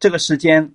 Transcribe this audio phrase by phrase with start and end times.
[0.00, 0.72] 这个时间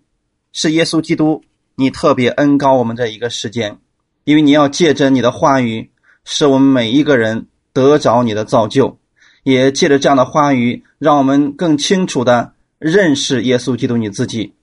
[0.53, 1.41] 是耶稣基督
[1.75, 3.79] 你特别恩高我们这一个时间，
[4.23, 5.89] 因为你要借着你的话语，
[6.23, 8.99] 使我们每一个人得着你的造就，
[9.41, 14.53] 也借着这样的话语，让我们更清楚的认识耶稣基督你自己，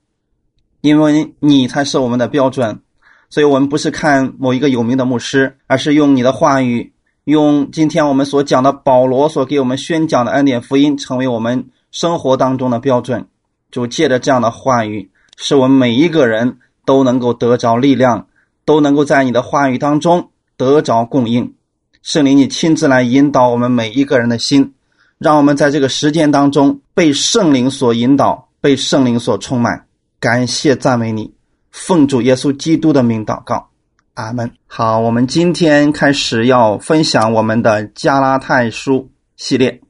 [0.80, 2.82] 因为你才是我们的标准。
[3.30, 6.92] 所以，我们不是看某一个有名的牧师，而是用你的话语，
[7.24, 13.26] 用今天我们所讲的保罗所给我们宣讲的恩典福音，成为我们生活当中的标准。
[13.72, 18.28] 就借着这样的话语，使我们每一个人都能够得着力量，
[18.64, 21.54] 都能够在你的话语当中得着供应。
[22.02, 24.74] 圣灵，你亲自来引导我们每一个人的心，
[25.18, 29.86] 让我们在这个时间当中被圣灵所引导，被圣灵所充满。
[30.20, 31.32] 感谢赞美你。
[31.70, 33.70] 奉主耶稣基督的名祷告，
[34.14, 34.50] 阿门。
[34.66, 39.80] 好，我们今天开始要分享我们的加拉太书系列。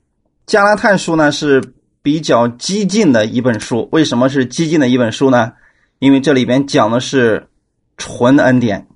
[0.46, 3.88] 加拉太书呢是比较激进的一本书。
[3.92, 5.52] 为什么是激进的一本书呢？
[5.98, 7.48] 因为这里边讲的是
[7.96, 8.88] 纯恩典，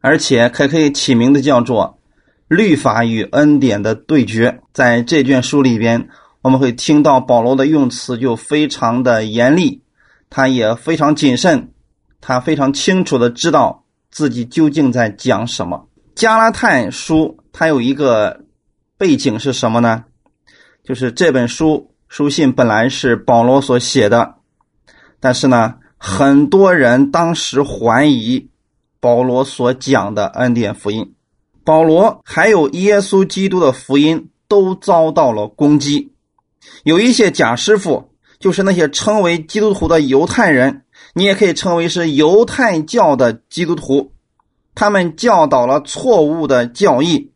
[0.00, 1.98] 而且还可以起名字叫做
[2.46, 4.60] “律法与恩典的对决”。
[4.74, 6.08] 在这卷书里边，
[6.42, 9.82] 我们会听到保罗的用词就非常的严厉。
[10.30, 11.72] 他也非常谨慎，
[12.20, 15.88] 他非常清楚的知道自己究竟在讲什么。
[16.14, 18.44] 加拉太书它有一个
[18.98, 20.04] 背景是什么呢？
[20.88, 24.36] 就是这本书书信本来是保罗所写的，
[25.20, 28.48] 但是呢，很多人当时怀疑
[28.98, 31.12] 保罗所讲的恩典福音，
[31.62, 36.14] 保罗还有耶稣基督的福音都遭到了攻击，
[36.84, 38.10] 有一些假师傅。
[38.38, 44.12] 就是那些称为基督徒的犹太人，你也可以称为是犹太教的基督徒，
[44.76, 47.32] 他们教导了错误的教义。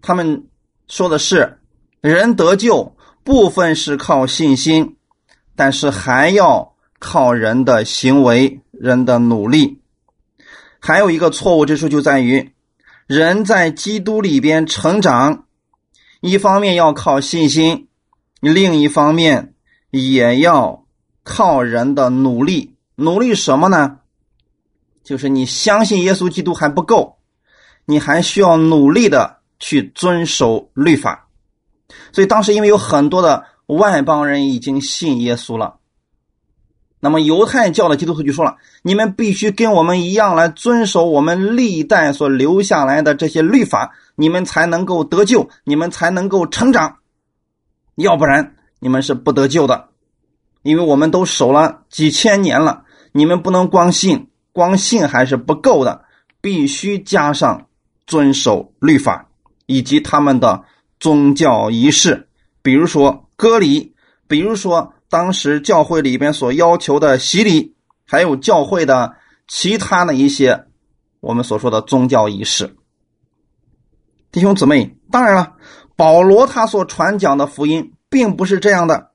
[0.00, 0.46] 他们
[0.88, 1.58] 说的是，
[2.04, 4.96] 人得救部分是靠信心，
[5.56, 9.80] 但是还要靠人的行为、人的努力。
[10.80, 12.52] 还有一个错误之处就在于，
[13.06, 15.46] 人在基督里边成长，
[16.20, 17.88] 一方面要靠信心，
[18.40, 19.54] 另一方面。
[19.90, 20.84] 也要
[21.22, 24.00] 靠人的努力，努力什么呢？
[25.02, 27.16] 就是你相信耶稣基督还不够，
[27.86, 31.23] 你还需要努力的去遵守律法。
[32.12, 35.76] 所以当时因为有很多的外邦人已经信耶稣了，
[37.00, 46.98] 那么犹太教的基督徒就说了：“你们必须跟我们一样来遵守我们历代所留下来的这些律法，你们才能够得救，你们才能够成长，
[47.96, 49.88] 要不然。”你们是不得救的，
[50.62, 52.84] 因为我们都守了几千年了。
[53.12, 56.04] 你们不能光信，光信还是不够的，
[56.42, 57.66] 必须加上
[58.06, 59.30] 遵守律法
[59.64, 60.64] 以及他们的
[61.04, 62.28] 宗教仪式，
[62.62, 63.92] 比如说割礼，
[64.26, 67.74] 比如说当时教会里边所要求的洗礼，
[68.06, 69.12] 还有教会的
[69.46, 70.64] 其他的一些
[71.20, 72.74] 我们所说的宗教仪式。
[74.32, 75.52] 弟兄姊妹，当然了，
[75.94, 77.90] 保罗他所传讲的福音。
[78.10, 79.10] 并不是这样的，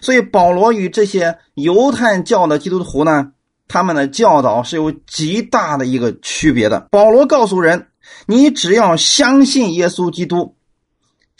[0.00, 3.30] 所以保罗与这些犹太教的基督徒呢，
[3.68, 6.88] 他们的教导是有极大的一个区别的。
[6.90, 7.86] 保罗告诉人：
[8.26, 10.56] 你只要相信耶稣基督，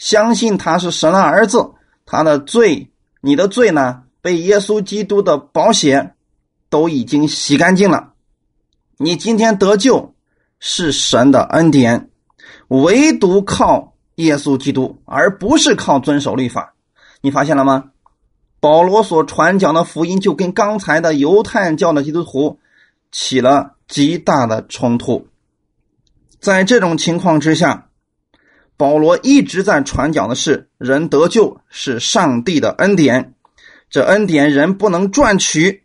[0.01, 1.73] 相信他是神的儿子，
[2.07, 2.89] 他的罪，
[3.21, 6.15] 你的罪呢，被耶稣基督的宝血
[6.71, 8.13] 都已经洗干净了。
[8.97, 10.15] 你今天得救
[10.59, 12.09] 是神的恩典，
[12.67, 16.73] 唯独靠耶稣基督，而不是靠遵守律法。
[17.21, 17.91] 你发现了吗？
[18.59, 22.59] 保罗所传讲的福音就跟刚才的犹太教的基督徒
[23.11, 25.27] 起了极大的冲突。
[26.39, 27.90] 在这种情况之下，
[28.81, 33.35] 保罗一直在传讲的是人得救是上帝的恩典，
[33.91, 35.83] 这恩典人不能赚取，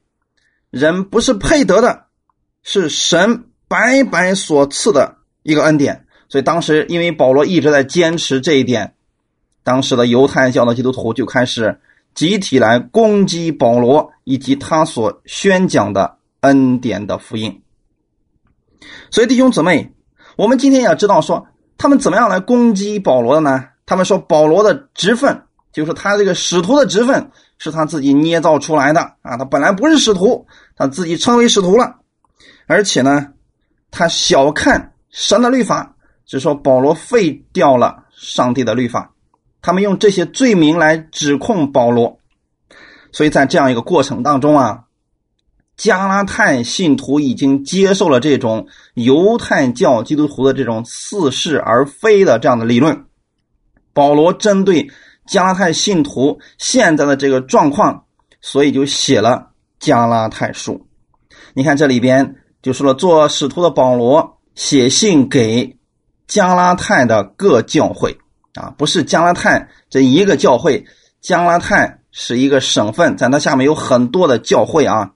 [0.70, 2.06] 人不是配得的，
[2.62, 6.06] 是神白白所赐的一个恩典。
[6.30, 8.94] 所以当时因为保罗一直在坚持这一点。
[9.62, 11.78] 当时的犹太教的基督徒就开始
[12.14, 17.60] 集体来攻击保罗以及他所宣讲的恩典的福音。
[19.10, 19.92] 所以弟兄姊妹，
[20.38, 21.46] 我们今天要知道说
[21.78, 23.64] 他们怎么样来攻击保罗的呢？
[23.84, 25.42] 他们说保罗的职分，
[25.72, 31.96] 就是他这个使徒的职分是他自己捏造出来的啊，他本来不是使徒，他自己称为使徒了，
[32.66, 33.28] 而且呢，
[33.90, 35.94] 他小看神的律法，
[36.26, 39.12] 就说保罗废掉了上帝的律法。
[39.62, 42.20] 他们用这些罪名来指控保罗，
[43.12, 44.84] 所以在这样一个过程当中啊，
[45.76, 53.04] 加拉太信徒已经接受了这种犹太教基督徒的这种似是而非的这样的理论。
[53.92, 54.90] 保罗针对
[55.26, 58.04] 加拉太信徒现在的这个状况，
[58.40, 60.86] 所以就写了加拉太书。
[61.52, 65.76] 你看这里边就说了，做使徒的保罗写信给
[66.26, 68.16] 加拉太的各教会
[68.54, 70.84] 啊，不是加拉太这一个教会，
[71.20, 75.12] 加拉太是一个省份，在它下面有很多的教会啊。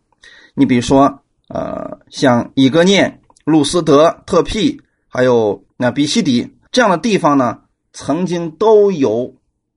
[0.61, 4.79] 你比如说，呃，像以格念、路斯德、特庇，
[5.09, 7.61] 还有那比西底这样的地方呢，
[7.95, 9.35] 曾经都有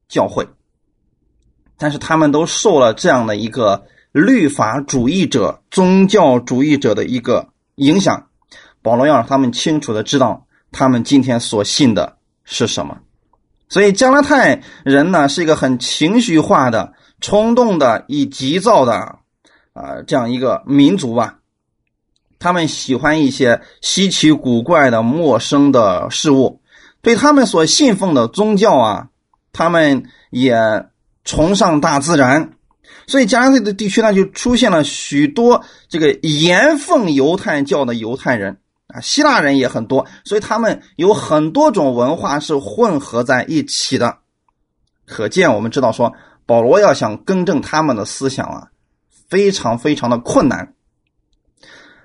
[0.10, 0.46] 教会，
[1.78, 8.28] 但是他们都受了这样的一个律法主义者、宗教主义者的一个影响。
[8.82, 13.00] 保罗要让他们清楚的知道，他们今天所信的是什么。
[13.70, 16.92] 所以加拉太人呢，是一个很情绪化的、
[17.22, 19.23] 冲动的、以急躁的。
[19.74, 21.40] 啊，这样一个民族吧，
[22.38, 26.62] 他们喜欢一些稀奇古怪的、陌生的事物，
[27.02, 29.08] 对他们所信奉的宗教啊，
[29.52, 30.56] 他们也
[31.24, 32.52] 崇尚大自然，
[33.08, 44.18] 所以加拉太的地区呢，就出现了许多这个严奉犹太教的犹太人啊，希腊人也很多，所以他们有很多种文化是混合在一起的，
[45.08, 46.14] 可见我们知道说，
[46.46, 48.68] 保罗要想更正他们的思想啊。
[49.34, 50.76] 非常非常的困难。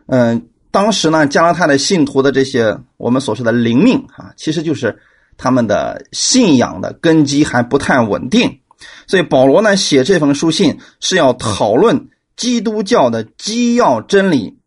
[0.07, 4.99] 嗯，当时呢，加拉太的信徒的这些我们所说的灵命啊，其实就是
[5.37, 8.61] 他们的信仰的根基还不太稳定。
[9.07, 14.59] 所以保罗呢写这封书信是要讨论基督教的基要真理，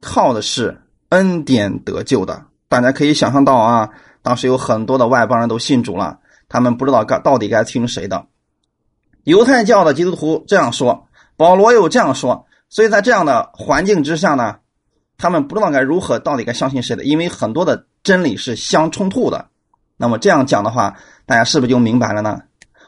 [0.00, 2.44] 靠的是恩典得救的。
[2.68, 3.90] 大家可以想象到啊，
[4.22, 8.26] 当时有很多的外邦人都信主了，他们不知道该到底该听谁的。
[9.24, 11.07] 犹太教的基督徒这样说。
[11.38, 14.56] 保罗又这样说，所以在这样的环境之下呢，
[15.16, 19.46] 他们不知道该如何，到底该相信谁的，因为很多的真理是相冲突的。
[19.96, 20.96] 那么这样讲的话，
[21.26, 22.40] 大家是不是就明白了呢？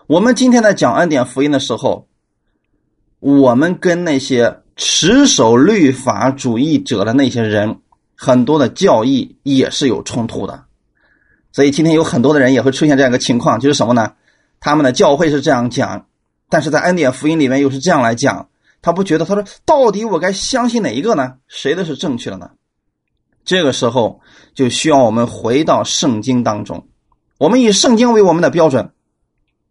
[0.09, 2.09] 我们今天在讲恩典福音的时候，
[3.21, 7.79] 我们跟那些持守律法主义者的那些人，
[8.17, 10.65] 很多的教义也是有冲突的。
[11.53, 14.15] 所以今天有很多的人也会出现这样一个情况，就是什么呢？
[14.59, 16.07] 他们的教会是这样讲。
[16.51, 18.49] 但是在恩典福音里面又是这样来讲，
[18.83, 21.35] 他不觉得他说到底我该相信哪一个呢？
[21.49, 22.51] 谁的是正确的呢？
[23.45, 24.21] 这个时候
[24.55, 26.89] 就需要我们回到圣经当中，
[27.39, 28.93] 我们以圣经为我们的标准，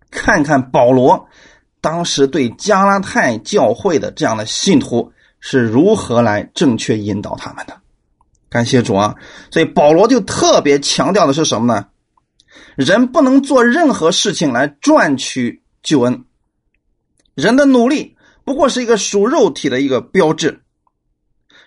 [0.09, 1.27] 看看保罗
[1.81, 7.77] 当时对加拉太教会的这样的信徒是如何来正确引导他们的。
[8.49, 9.15] 感谢主啊！
[9.51, 11.87] 所以保罗就特别强调的是什么呢？
[12.75, 16.25] 人不能做任何事情来赚取救恩。
[17.39, 20.61] 人的努力不过是一个属肉体的一个标志，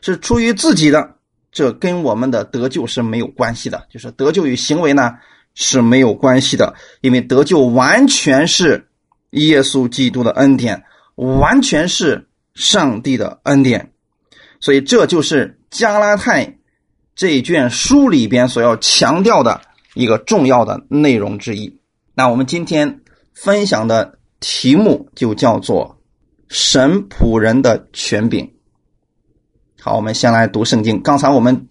[0.00, 1.16] 是出于自己的，
[1.50, 3.86] 这跟我们的得救是没有关系的。
[3.88, 5.14] 就是得救与行为呢
[5.54, 8.88] 是没有关系的，因为得救完全是
[9.30, 10.82] 耶稣基督的恩典，
[11.14, 13.92] 完全是上帝的恩典。
[14.60, 16.58] 所以这就是加拉太
[17.14, 19.60] 这一卷书里边所要强调的
[19.94, 21.78] 一个重要的内容之一。
[22.14, 23.00] 那我们今天
[23.32, 24.19] 分享的。
[24.43, 25.97] 题目就叫做
[26.50, 28.53] “神仆人的权柄”。
[29.81, 31.00] 好，我们先来读圣经。
[31.00, 31.69] 刚才我们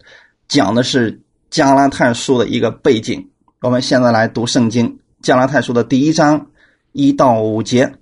[0.48, 3.30] 讲的是加拉太书的一个背景，
[3.60, 5.00] 我们现在来读圣经。
[5.22, 6.48] 加拉太书的第一章
[6.94, 7.94] 一到五节：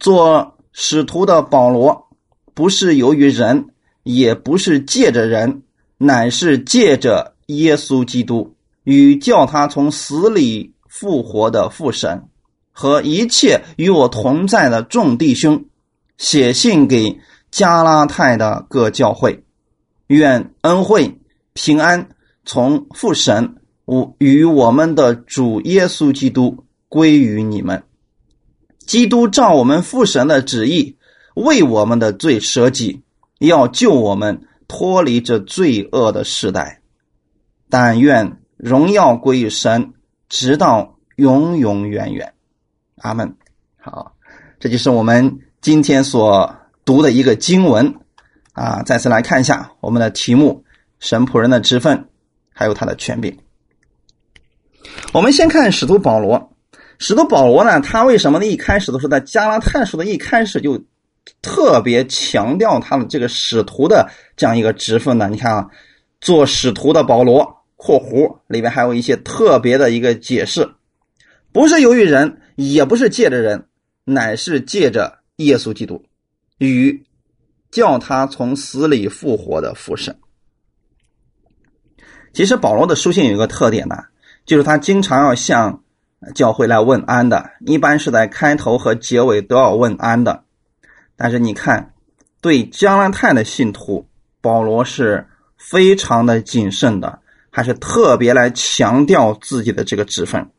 [0.00, 2.08] 做使徒的保罗，
[2.54, 3.68] 不是由于人，
[4.02, 5.62] 也不是借着人，
[5.98, 12.28] 乃是借着耶稣基督与叫他从死里复活的父神。
[12.78, 15.64] 和一切与我同在的众弟兄，
[16.18, 17.18] 写信给
[17.50, 19.42] 加拉太的各教会，
[20.08, 21.18] 愿恩惠
[21.54, 22.10] 平安
[22.44, 23.54] 从父神
[23.86, 27.82] 我与我们的主耶稣基督归于你们。
[28.80, 30.98] 基督照我们父神的旨意，
[31.34, 33.00] 为我们的罪舍己，
[33.38, 36.82] 要救我们脱离这罪恶的时代。
[37.70, 39.94] 但愿荣耀归于神，
[40.28, 42.34] 直到永永远远。
[43.02, 43.36] 阿门。
[43.78, 44.16] 好，
[44.58, 47.94] 这就是我们今天所读的一个经文
[48.52, 48.82] 啊。
[48.84, 50.64] 再次来看一下我们的题目：
[50.98, 52.08] 神仆人的职分，
[52.52, 53.38] 还有他的权柄。
[55.12, 56.52] 我们先看使徒保罗。
[56.98, 58.46] 使徒保罗呢，他为什么呢？
[58.46, 60.82] 一开始都是在加拉太书的一开始就
[61.42, 65.28] 特别强调他的这个使徒的这样一个职分呢？
[65.28, 65.68] 你看啊，
[66.22, 70.70] 做使徒的保罗（括弧里面还有一些特别的一个解释），
[71.52, 72.40] 不是由于人。
[72.56, 73.68] 也不是借着人，
[74.04, 76.04] 乃是借着耶稣基督
[76.58, 77.04] 与
[77.70, 80.18] 叫他从死里复活的父神。
[82.32, 83.96] 其实保罗的书信有一个特点呢，
[84.44, 85.82] 就是他经常要向
[86.34, 90.44] 教会来问安的，一般是在开头和结尾都要问安的。
[91.16, 91.94] 但是你看，
[92.40, 94.08] 对加拉泰的信徒，
[94.40, 97.20] 保罗是非常的谨慎的，
[97.50, 100.50] 还是特别来强调自己的这个职分。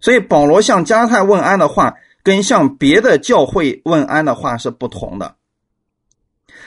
[0.00, 5.36] 所以保罗向加泰问安的话，跟向别的教会问安的话是不同的。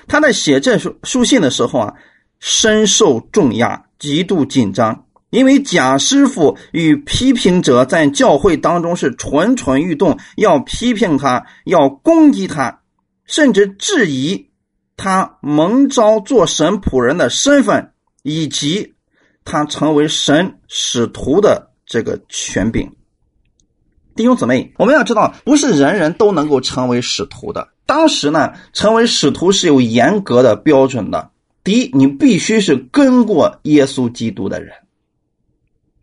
[0.07, 1.93] 他在写这书书信的时候啊，
[2.39, 12.81] 深受重压，极度紧张，因为贾师傅与批评者在教会当中是蠢蠢欲动，要批评他，要攻击他，
[13.25, 14.49] 甚至质疑
[14.97, 18.95] 他蒙召做神仆人的身份，以及
[19.45, 22.91] 他成为神使徒的这个权柄。
[24.15, 27.69] 弟兄姊妹，我们要知道，不是人人都能够成为使徒的。
[27.85, 31.31] 当时呢，成为使徒是有严格的标准的。
[31.63, 34.73] 第一，你必须是跟过耶稣基督的人，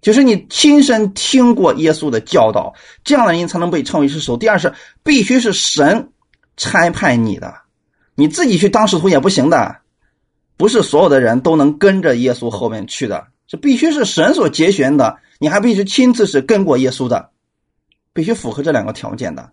[0.01, 2.75] 就是你亲身听过耶稣的教导，
[3.05, 4.37] 这样的人才能被称为是使徒。
[4.37, 4.73] 第二是，
[5.03, 6.11] 必须是神
[6.57, 7.55] 差派你的，
[8.15, 9.79] 你自己去当使徒也不行的，
[10.57, 17.31] 不是所有的人都能跟着耶稣后面去的，这必须是神所节选的，你还必须亲自是跟过耶稣的。
[18.19, 19.49] 必须符合这两个条件的，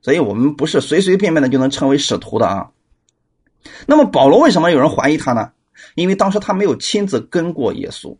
[0.00, 2.70] 所以我们不是随随便便的就能成为使徒的啊。
[3.84, 5.52] 那么保罗为什么有人怀疑他呢？
[5.94, 8.16] 因为当时他没有亲自跟过耶稣，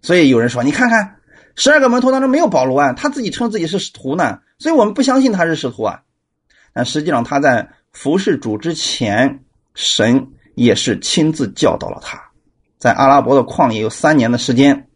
[0.00, 1.14] 所以有人说：“你看看，
[1.54, 6.02] 十二个门徒当中没有保罗啊，他自己称自己是使徒呢，所以我们不相信他是使徒啊。”
[6.74, 9.44] 但实际上他在服侍主之前，
[9.76, 12.20] 神也是亲自教导了他，
[12.78, 14.88] 在阿拉伯的旷野有三年的时间，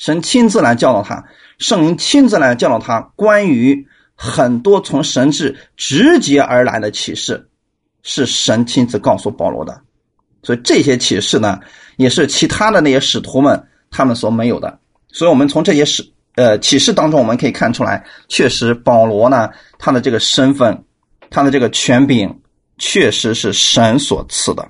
[0.00, 1.22] 神亲自来教导他。
[1.58, 7.48] 圣灵亲自来教导他关于很多从神智直接而来的启示，
[8.02, 9.78] 是神亲自告诉保罗的。
[10.42, 11.60] 所以这些启示呢，
[11.98, 14.80] 也是其他的那些使徒们他们所没有的。
[15.12, 16.02] 所以，我们从这些使
[16.34, 20.82] 呃启示当中，我们可以看出来，确实保罗呢，他的这个身份，
[21.28, 22.40] 他的这个权柄，
[22.78, 24.66] 确实是神所赐的。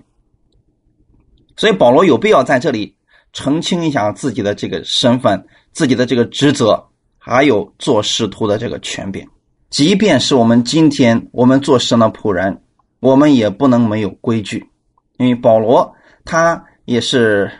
[1.56, 2.96] 所以，保罗有必要在这里
[3.32, 5.46] 澄清一下自己的这个身份。
[5.72, 9.24] 自己的这个职责，还有做使徒的这个权柄，
[9.70, 12.60] 即便是我们今天我们做神的仆人，
[12.98, 14.68] 我们也不能没有规矩。
[15.16, 15.94] 因为保罗
[16.24, 17.52] 他也是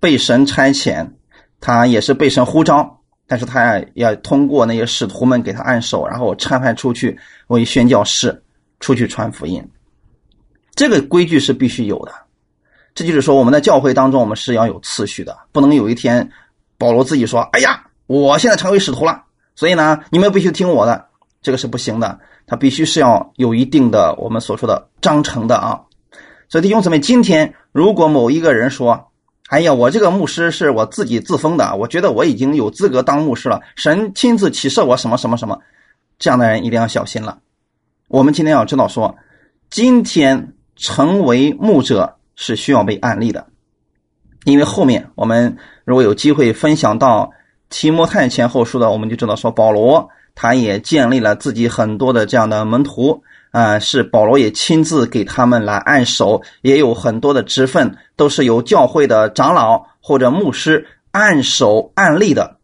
[0.00, 1.10] 被神差遣，
[1.60, 8.42] 他也是被神呼召，但是他要通过那些使徒们给他按手，然后差派出去为宣教士
[8.80, 9.62] 出去传福音。
[10.74, 12.12] 这个规矩是必须有的。
[12.94, 16.30] 这就是说，我们在教会当中，我们是要有次序的，不能有一天。
[16.78, 19.22] 保罗自己说：“哎呀，我现在成为使徒了，
[19.54, 21.06] 所以呢，你们必须听我的，
[21.40, 22.18] 这个是不行的。
[22.44, 25.80] 他必须是要有一定的我们所说的章程的啊。
[26.48, 29.12] 所以弟兄姊妹，今天如果某一个人说
[29.48, 35.60] ：‘哎呀，我这个牧师是我自己自封的，我觉得我已经有资格当牧师了，神亲自启示我什么什么什么’，
[36.18, 37.38] 这样的人一定要小心了。
[38.08, 39.14] 我们今天要知道说，
[39.70, 43.46] 今天成为牧者是需要被案例的。”
[44.44, 47.30] 因为后面我们如果有机会分享到
[47.68, 53.22] 提摩太前后书的，我们就知道说保罗他也建立了自己很多的这样的门徒
[53.52, 62.56] 啊，是保罗也亲自给他们来按手，也有很多的职分都是由教会的长老或者牧师按手按立的，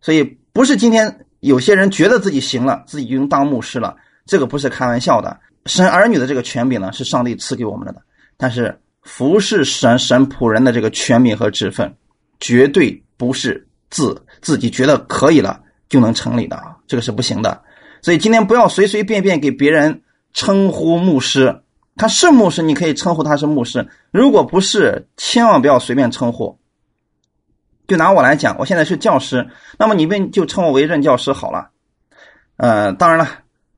[0.00, 5.38] 所以不是今天有些人觉得自己行了，自己就能当牧师了，这个不是开玩笑的。
[5.66, 7.96] 神儿女的这个权柄呢，是上帝赐给我们的，
[8.38, 8.80] 但是。
[9.06, 11.96] 服侍神神仆人的这个权柄和职分，
[12.40, 17.62] 绝对不是自自己觉得可以了就能成立的啊，这个是不行的。
[18.02, 21.62] 所以今天不要随随便便给别人称呼牧师，
[21.96, 26.58] 他是牧师，你可以称呼他是牧师；如果不是，千万不要随便称呼。
[27.86, 29.48] 就拿我来讲，我现在是教师，
[29.78, 31.70] 那么你们就称我为任教师好了。
[32.56, 33.28] 呃，当然了，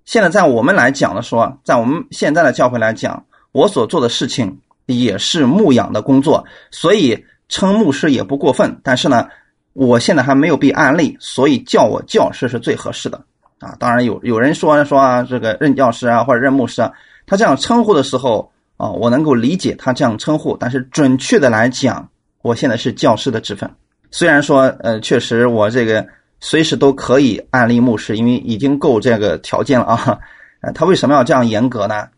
[0.06, 4.58] 现在在我们来讲的说，在我们现在的教会来讲，我所做的事情。
[4.88, 8.80] 也是牧养的工作，所以称牧师也不过分。
[8.82, 9.28] 但是呢，
[9.74, 13.22] 我现在还没有被案例，所以叫我教师是最合适的
[13.58, 13.76] 啊。
[13.78, 16.90] 当然有有人说说啊，这个任教师啊或者任牧师啊，
[17.26, 20.56] 他这样称呼的时候啊，我能够理解他这样称呼。
[20.56, 22.08] 但是准确的来讲，
[22.40, 23.70] 我现在是教师的职分。
[24.10, 26.06] 虽然说呃，确实我这个
[26.40, 30.18] 随时都可以案例牧师，因为已经够这个条件了啊。
[30.62, 32.08] 呃，他为什么要这样严格呢？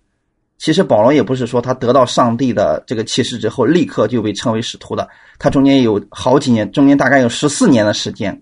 [0.61, 8.39] 其实保罗也不是说他得到上帝的这个启示之后立刻就被称为使徒的，他中间有好几年，中间大概有十四年的时间，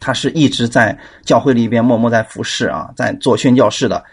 [0.00, 4.04] 他是一直在教会里边默默在服侍啊，在做宣教士的。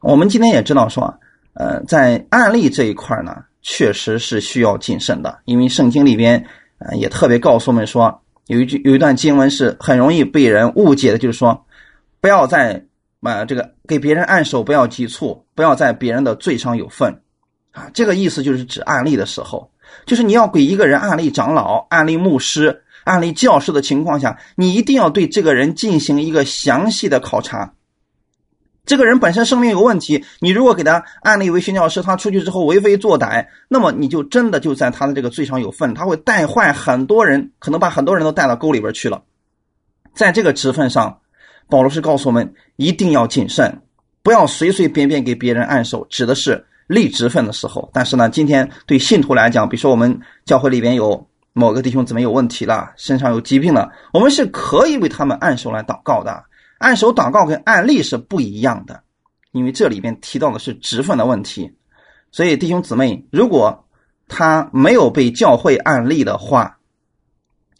[0.00, 1.14] 我们今天也知道说，
[1.54, 6.44] 呃，在案例这一块呢，确实是需要谨慎的，因为圣经里边
[6.78, 11.64] 呃也特别告诉我们说，有一句有一段经文是很容易被人误解的，就是说，
[12.20, 12.84] 不要在
[13.22, 17.20] 啊，这个给别人按手不要急促，不要在别人的罪上有份，
[17.72, 19.68] 啊，这个意思就是指案例的时候，
[20.04, 27.72] 就是你要给一个人案例长老、案例牧师、案例教师的情况下，你一定要对这个人进行一个详细的考察。
[28.84, 39.24] 这个人本身生命有问题，你如果给他案例为宣教师，他出去之后为非作歹，那么你就真的就在他的这个罪上有份，他会带坏很多人，可能把很多人都带到沟里边去了。
[40.14, 41.18] 在这个职分上。
[41.68, 43.82] 保罗是告诉我们一定要谨慎，
[44.22, 47.90] 不要随随便便给别人按手，指的是立职分的时候。
[47.92, 56.44] 但是呢，今天对信徒来讲，比如说我们教会里边有某个弟兄姊妹有问题了，身上有疾病了，我们是可以为他们按手来祷告的。
[56.78, 59.02] 按手祷告跟按例是不一样的，
[59.52, 61.72] 因为这里边提到的是职分的问题。
[62.30, 63.86] 所以弟兄姊妹，如果
[64.28, 66.78] 他没有被教会案例的话，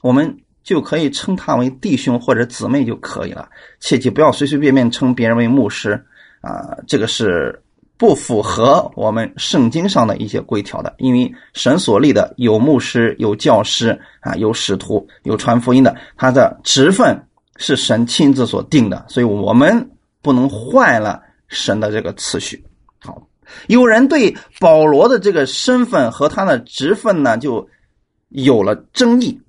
[0.02, 0.38] 我们。
[0.66, 5.92] 就可以称他为弟兄或者姊妹就可以了，切记不要随随便便称别人为牧师
[6.40, 7.62] 啊，这个是
[7.96, 10.92] 不符合我们圣经上的一些规条的。
[10.98, 17.16] 因为神所立的有牧师、有教师啊、有使徒、有传福音的，他的职分
[17.58, 19.88] 是神亲自所定的，所以我们
[20.20, 22.60] 不能坏了神的这个次序。
[22.98, 23.24] 好，
[23.68, 27.64] 有人对保罗的这个身份和他的职分呢，就
[28.30, 29.40] 有了争议。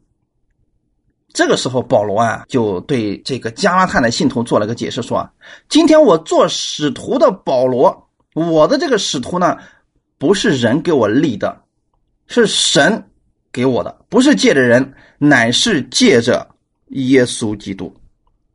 [1.33, 5.29] 这个时候，保罗啊就对这个加拉太的信徒做了个解释，说
[5.69, 9.57] ：“今天我做使徒的保罗，我的这个使徒呢，
[10.17, 11.61] 不是人给我立的，
[12.27, 13.03] 是神
[13.51, 16.47] 给我的，不是借着人，乃是借着
[16.87, 17.93] 耶稣基督。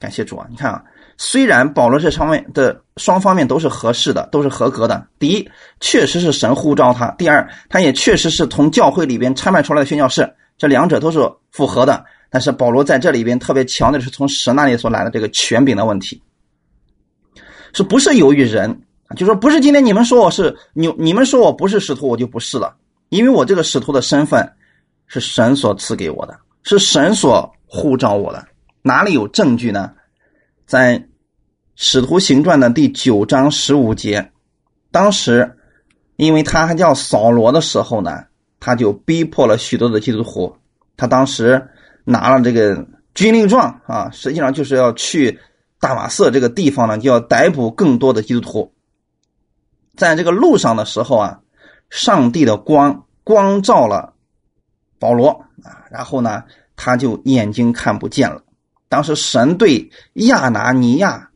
[0.01, 0.47] 感谢主啊！
[0.51, 0.83] 你看啊，
[1.17, 5.07] 虽然保罗这方面的双方面都是合适的，都是合格的。
[5.21, 5.49] 第一，
[5.79, 11.21] 确实是神呼召他；第二，他也确实是从教会里边拆派出来的宣教士，这两者都是
[11.53, 16.23] 符合的。”但是保罗在这里边特别强调的是从神那里所来的这个权柄的问题，
[17.75, 18.85] 是不是由于人？
[19.17, 22.75] 就说不是今天你们说我是你，你们说我不是使徒，我就不是了，
[23.11, 24.51] 因为我这个使徒的身份
[25.07, 28.43] 是神所赐给我的，是神所呼召我的。
[28.81, 29.93] 哪里有证据呢？
[30.65, 31.07] 在
[31.77, 34.33] 使徒行传的第九章十五节，
[34.91, 35.59] 当时
[36.17, 38.25] 因为他还叫扫罗的时候呢，
[38.59, 40.57] 他就逼迫了许多的基督徒，
[40.97, 41.69] 他当时。
[42.05, 45.39] 拿了这个军令状啊，实际上就是要去
[45.79, 48.73] 大马色这个地方呢，就要逮捕更多的基督徒。
[49.97, 51.41] 在这个路上的时候啊，
[51.91, 54.15] 上帝的光光照了
[54.99, 55.29] 保罗
[55.63, 58.43] 啊，然后呢，他就眼睛看不见了。
[58.89, 61.31] 当时神对亚拿尼亚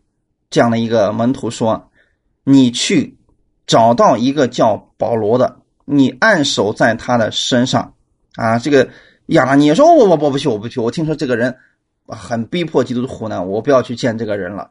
[0.50, 1.90] 这样的一个门徒说
[2.42, 3.16] ：“你去
[3.66, 7.94] 找到一个叫保罗的，你按手在他的身上
[8.34, 8.88] 啊，这个。”
[9.26, 10.78] 亚拿尼亚说：“我我我不去，我不去。
[10.78, 11.56] 我听说这个人
[12.06, 14.70] 很逼迫基督徒呢，我不要去见这个人了。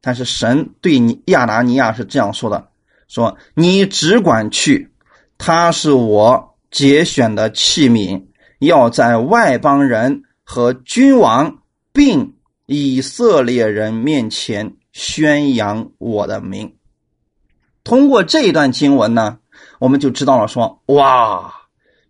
[0.00, 2.68] 但是神对你亚拿尼亚是这样说的：
[3.08, 4.90] 说你只管去，
[5.36, 8.24] 他是我节选的器皿，
[8.60, 11.58] 要在外邦人和君王
[11.92, 12.34] 并
[12.64, 16.74] 以色列人面前宣扬我的名。
[17.84, 19.38] 通过这一段经文呢，
[19.78, 21.54] 我们就知道了说，哇。”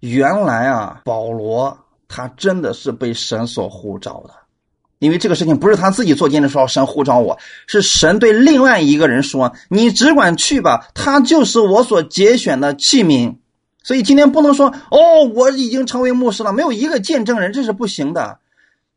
[0.00, 4.34] 原来啊，保罗他真的是被神所呼召的，
[4.98, 13.36] 因为这个事情不是他自己做见证说神呼召我，是神对另外一个人说：“你只管去吧，他就是我所节选的器皿。”
[13.82, 18.38] 所以今天不能说哦，我已经成为牧师了，没有一个见证人，这是不行的。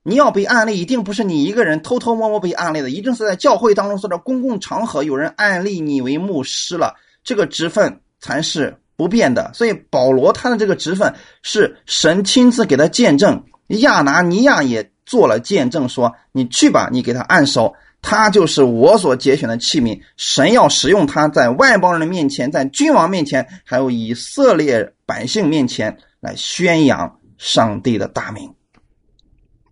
[0.04, 8.78] 你要被案例，一定不是你一个人偷偷摸摸被案例的，一定是在教会当中或者公共场合有人案例你为牧师了，这个职分才是。
[9.04, 28.54] 不变的，所以保罗他的这个职分是神亲自给他见证，亚拿尼亚也做了见证，说你去吧，你给他按手，他就是我所节选的器皿，神要使用他在外邦人的面前，在君王面前，还有以色列百姓面前来宣扬上帝的大名。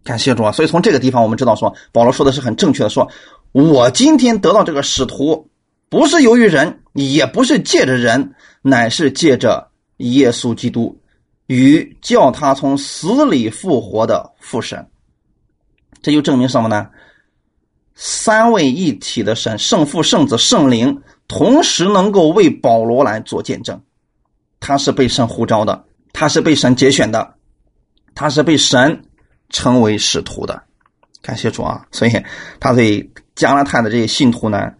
[0.03, 0.51] 感谢主啊！
[0.51, 3.09] 所以从这个地方我们知道，说保罗说的是很正确的，说
[3.53, 5.47] 我今天得到这个使徒。
[5.89, 11.01] 不是由于人，也不是借着人，乃是借着耶稣基督
[11.47, 14.89] 与叫他从死里复活的父神。
[16.01, 16.89] 这就证明什么呢？
[17.93, 23.81] 三位一体的神，圣父、圣子、圣灵，同时能够为保罗来做见证。
[24.59, 27.35] 他是被神呼召的，他是被神节选的，
[28.15, 29.03] 他是被神
[29.49, 30.63] 称为使徒的。
[31.21, 31.85] 感谢主啊！
[31.91, 32.11] 所以
[32.59, 34.73] 他对加拉太的这些信徒呢。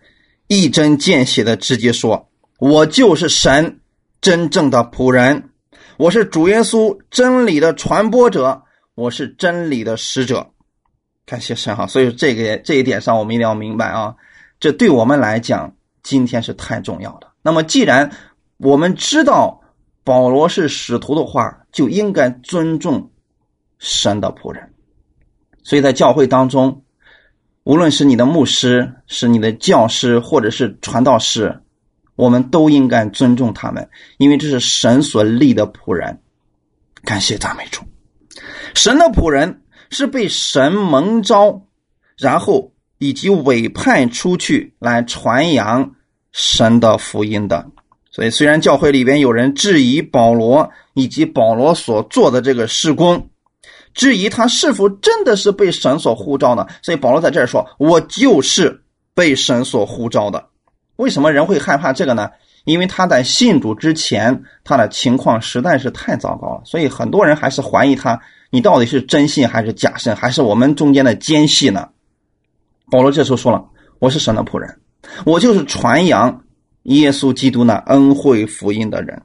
[0.53, 3.79] 一针见血的直接说：“我就是神
[4.19, 5.49] 真正的仆人，
[5.95, 8.61] 我是主耶稣真理的传播者，
[8.93, 10.45] 我是真理的使者。”
[11.25, 11.87] 感谢神哈！
[11.87, 14.13] 所以这个这一点上，我们一定要明白啊，
[14.59, 17.31] 这对我们来讲今天是太重要的。
[17.41, 18.11] 那么，既然
[18.57, 19.61] 我们知道
[20.03, 23.09] 保罗是使徒的话，就应该尊重
[23.79, 24.73] 神的仆人。
[25.63, 26.80] 所以在教会当中，
[27.63, 31.61] 无论是你的牧师、是你的教师，或者是传道师，
[32.15, 36.19] 我们都应该尊重他们，因为这是神所立的仆人。
[37.03, 37.81] 感谢赞美主，
[38.73, 41.67] 神的仆人是被神蒙召，
[42.17, 45.95] 然后以及委派出去来传扬
[46.31, 47.69] 神的福音的。
[48.11, 53.29] 所以，虽然教会里边有人质疑保罗以及保罗所做的这个事工。
[53.93, 56.65] 质疑他是否真的是被神所呼召呢？
[56.81, 60.47] 所以保罗在这儿说：“我就是被神所呼召的。”
[60.97, 62.29] 为什么人会害怕这个呢？
[62.63, 71.89] 因为他在信主之前，他的情况实在是太糟糕了，所以很多人还是怀疑他：你到底是真信还是假信，还是我们中间的奸细呢？
[72.91, 73.65] 保罗这时候说了
[73.99, 74.79] ：“我是神的仆人，
[75.25, 76.43] 我就是传扬
[76.83, 79.21] 耶稣基督那恩惠福音的人。”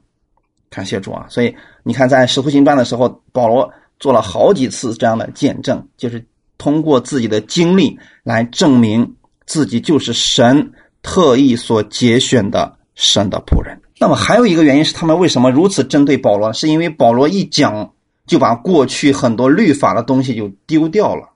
[0.69, 1.25] 感谢主啊！
[1.29, 3.71] 所以你看，在使徒行传的时候，保罗。
[3.99, 6.25] 做了好几次这样的见证，就是
[6.57, 13.79] 通过自己的经历来证明自己就是神特意所节选的神的仆人。
[13.99, 16.53] 那么还有一个原因是，他们为什么如此针对保罗？
[16.53, 17.93] 是因为保罗一讲
[18.27, 21.29] 就把过去很多律法的东西就丢掉了。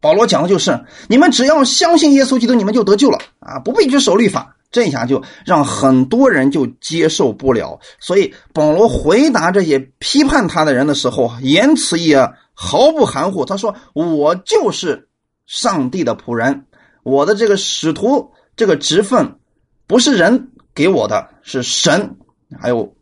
[0.00, 4.56] 保罗讲的就是，你们只要相信耶稣基督，你们就得救了啊，不必去守律法。
[4.70, 13.46] 这下就让很多人就接受不了，所以保罗回答这些批判他的人的时候，言辞也毫不含糊。
[13.46, 15.08] 他说：“我就是
[15.46, 16.66] 上帝的仆人，
[17.02, 19.38] 我的这个使徒这个职分
[19.86, 22.18] 不是人给我的，是神，
[22.60, 22.94] 还有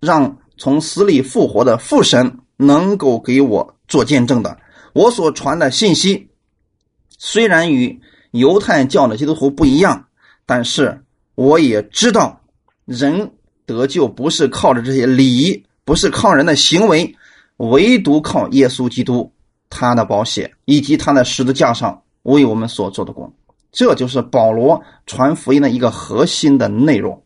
[0.00, 4.58] 让从死里复活的父神能够给我做见证的。
[4.92, 6.28] 我所传的信息
[7.16, 8.02] 虽然与
[8.32, 10.08] 犹太教的基督徒不一样，
[10.44, 11.00] 但是。”
[11.36, 12.40] 我也知道，
[12.86, 13.30] 人
[13.64, 17.14] 得救不是靠着这些礼，不是靠人的行为，
[17.58, 19.30] 唯独靠耶稣基督
[19.70, 23.32] 他的保险以及他的十字架上为我们所做的功。
[23.70, 27.22] 这就是保罗传福音的一个核心的内容。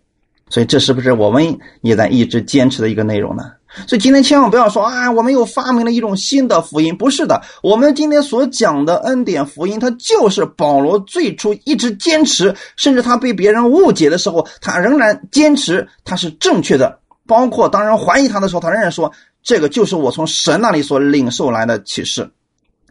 [0.51, 3.45] 所以，这是不是我们也在一直坚持的一个内容呢？
[3.87, 7.41] 所以今天千万不要说啊，我们又发明了一种新的福音，不是的。
[7.63, 16.99] 我们今天所讲的恩典福音，它就是保罗最初一直坚持，甚至他被别人误解的时候，他仍然坚持他是正确的。
[17.29, 19.13] 包括当人怀疑他的时候，他仍然说
[19.45, 22.29] 这个就是我从神那里所领受来的启示。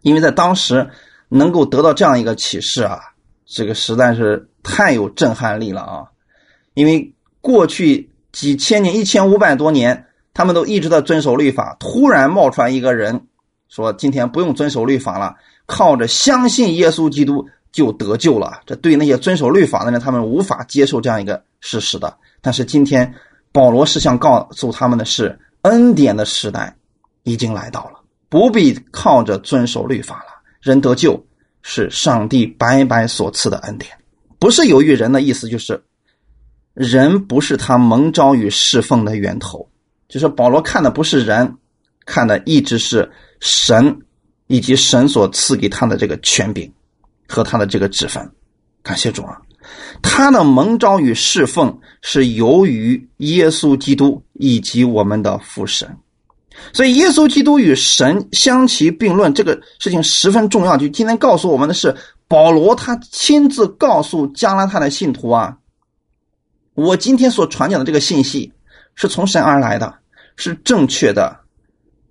[0.02, 0.90] 因为在当时
[1.28, 2.98] 能够得到这样一个启示啊，
[3.46, 6.06] 这个实在是太有震撼力了啊！
[6.74, 10.06] 因为过去几千年、一千五百多年。
[10.32, 13.26] 他们都一直在遵守律法，突然冒出来一个人，
[13.68, 18.62] 说今天不用遵守律法了，靠着相信耶稣基督就得救了。
[18.66, 22.16] 这对那些遵守律法的人，他们无法接受这样一个事实的。
[22.40, 23.14] 但是今天
[23.52, 26.74] 保罗是想告诉他们的是，恩典的时代
[27.24, 28.00] 已经来到了，
[28.30, 30.42] 不必靠着遵守律法了。
[30.62, 31.22] 人得救
[31.64, 33.92] 是上帝白白所赐的恩典，
[34.38, 35.84] 不是由于人的意思，就是
[36.80, 39.68] 人不是他蒙召与侍奉的源头。
[40.08, 41.58] 就是保罗看的不是人，
[42.06, 43.12] 看的一直是
[43.42, 44.00] 神，
[44.48, 46.72] 以及神所赐给他的这个权柄
[47.28, 48.32] 和他的这个职分。
[48.82, 49.38] 感谢主啊！
[50.02, 55.98] 他的蒙召与侍奉是由于耶稣基督以及我们的父神，
[56.72, 60.78] 所以耶稣基督与神相提并论这个事情十分重要。
[60.78, 61.94] 就今天告诉我们的是，
[62.28, 65.56] 保罗他亲自告诉加拉太的信徒啊，
[66.74, 68.52] 我今天所传讲的这个信息
[68.96, 69.94] 是从神而来的。
[70.42, 71.38] 是正确的，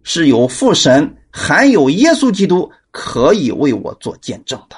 [0.03, 4.77] 是有父神，还有耶稣基督可以为我做见证的。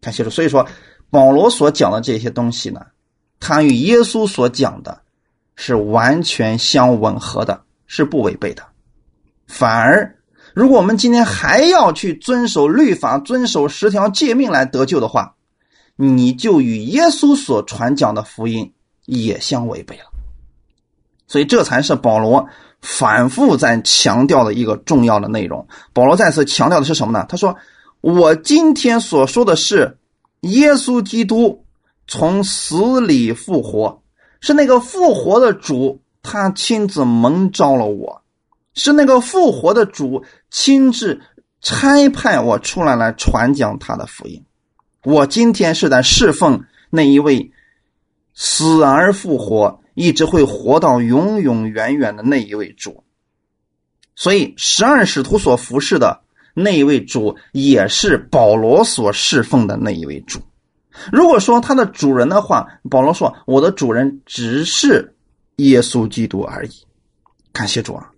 [0.00, 0.66] 看清楚，所以说
[1.10, 2.80] 保罗所讲的这些东西呢，
[3.38, 4.98] 他与耶稣所讲的
[5.56, 8.62] 是完全相吻合的，是不违背的。
[9.46, 10.16] 反而，
[10.54, 15.34] 如果我们今天还要去遵守律法、遵守十条诫命来得救的话，
[16.00, 18.72] 你就与耶稣所传讲的福音
[19.04, 20.04] 也相违背了。
[21.26, 22.48] 所以，这才是保罗
[22.80, 25.66] 反复在强调的一个重要的内容。
[25.92, 27.26] 保罗再次强调的是什么呢？
[27.28, 27.54] 他说
[28.00, 29.98] ：“我今天所说的是
[30.42, 31.64] 耶稣基督
[32.06, 34.00] 从死里复活，
[34.40, 38.22] 是那个复活的主，他亲自蒙召了我，
[38.74, 41.20] 是那个复活的主亲自
[41.60, 44.42] 差派我出来来传讲他的福音。
[45.04, 47.50] 我今天是在侍奉那一位
[48.34, 53.02] 死而复活。”一直会活到永永远远的那一位主，
[54.14, 56.20] 所以十二使徒所服侍的
[56.54, 60.38] 那一位主，也是保罗所侍奉的那一位主。
[61.10, 65.16] 如果说他的主人的话，保罗说：“我的主人只是
[65.56, 66.70] 耶稣基督而已。”
[67.52, 68.08] 感谢主啊！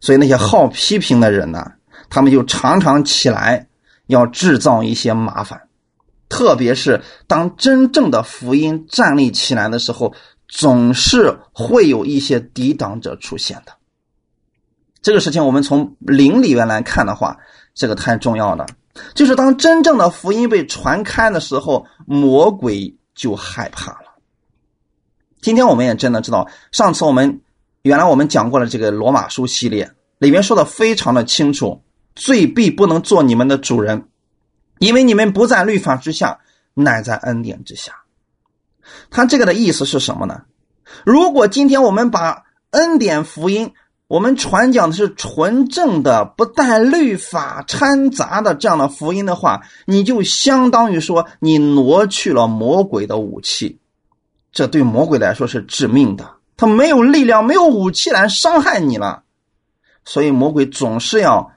[0.00, 1.70] 所以那些好批评的人呢，
[2.10, 3.68] 他们就常常起来
[4.08, 5.68] 要制造一些麻烦，
[6.32, 10.14] 特别是当真正的福音站立起来的时候，
[10.48, 13.72] 总是会有一些抵挡者出现的。
[15.02, 17.36] 这个事情我们从灵里面来看的话，
[17.74, 18.66] 这个太重要了。
[19.14, 24.16] 就是当真正的福音被传开的时候，魔鬼就害怕了。
[25.42, 27.42] 今天我们也真的知道，上次我们
[27.82, 31.82] 原来我们讲过了这个罗马书系列，里面说的非常的清楚，
[32.14, 34.08] 罪必不能做你们的主人，
[34.82, 36.40] 因为你们不在律法之下，
[36.74, 38.02] 乃在恩典之下。
[39.10, 40.42] 他这个的意思是什么呢？
[41.06, 43.74] 如果今天我们把恩典福音，
[44.08, 53.78] 我们传讲的是纯正的、不带律法掺杂的这样的福音的话，你就相当于说你挪去了魔鬼的武器，
[54.50, 56.28] 这对魔鬼来说是致命的。
[56.56, 59.22] 他没有力量、没有武器来伤害你了，
[60.04, 61.51] 所以魔鬼总是要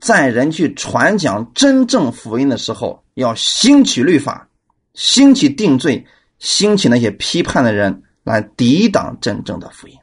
[0.00, 4.48] 在人去传讲真正福音的时候，要兴起律法、
[4.94, 6.06] 兴起定罪、
[6.38, 9.94] 兴起那些批判的人来抵挡真正的福音。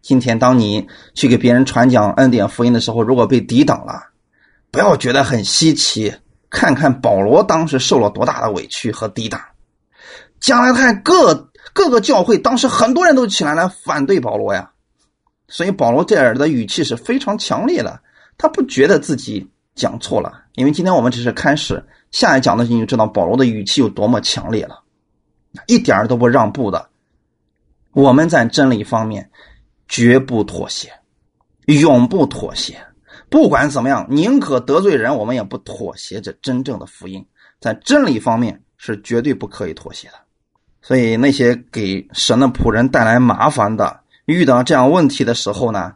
[0.00, 4.10] 今天，当你去给别人传讲恩典福音的时候，如果被抵挡了，
[4.70, 6.12] 不要觉得很稀奇。
[6.50, 9.40] 看看保罗当时受了多大的委屈和抵挡。
[10.38, 14.70] 加拉太各各个教会当时很多人都起来来反对保罗呀，
[15.48, 17.98] 所以保罗这儿的语气是非常强烈的。
[18.42, 24.82] 他不觉得自己讲错了，因为今天我们只是开始，下一讲的时候你就知道保罗的语气有多么强烈了，
[25.68, 26.88] 一点都不让步的。
[27.92, 29.30] 我们在真理方面。
[29.88, 30.90] 绝不妥协，
[31.66, 32.78] 永不妥协。
[33.28, 36.18] 不管怎么样，宁可得罪人，我们也不妥协。
[36.18, 37.22] 这真正的福音，
[37.60, 40.14] 在真理方面是绝对不可以妥协的。
[40.80, 45.92] 所以，那些给神的仆人带来麻烦的，遇到这样问题的时候呢，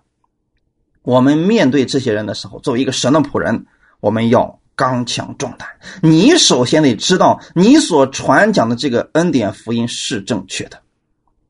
[1.07, 3.66] 我们面对这些人的时候，作为一个神的仆人，
[4.01, 5.69] 我们要刚强壮胆。
[6.03, 10.81] 你首先得知道，你所传讲的这个恩典福音是正确的。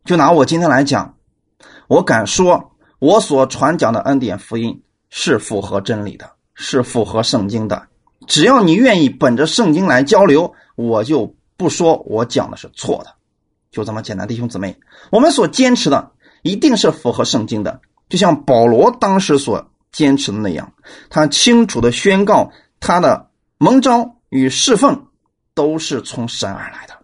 [0.05, 1.15] 就拿我今天来讲。
[1.89, 7.89] 我敢说，我所传讲的恩典福音是符合真理的，是符合圣经的。
[8.27, 13.15] 只要你愿意本着圣经来交流，我就不说我讲的是错的，
[13.71, 14.29] 就这么简单。
[14.29, 14.77] 弟兄姊妹，
[15.11, 16.11] 我们所坚持的
[16.43, 20.73] 一定是符合圣经的，就像保罗当时所坚持的那样，
[21.11, 25.07] 他清楚的宣告他的蒙召与侍奉
[25.55, 26.95] 都是从神而来的，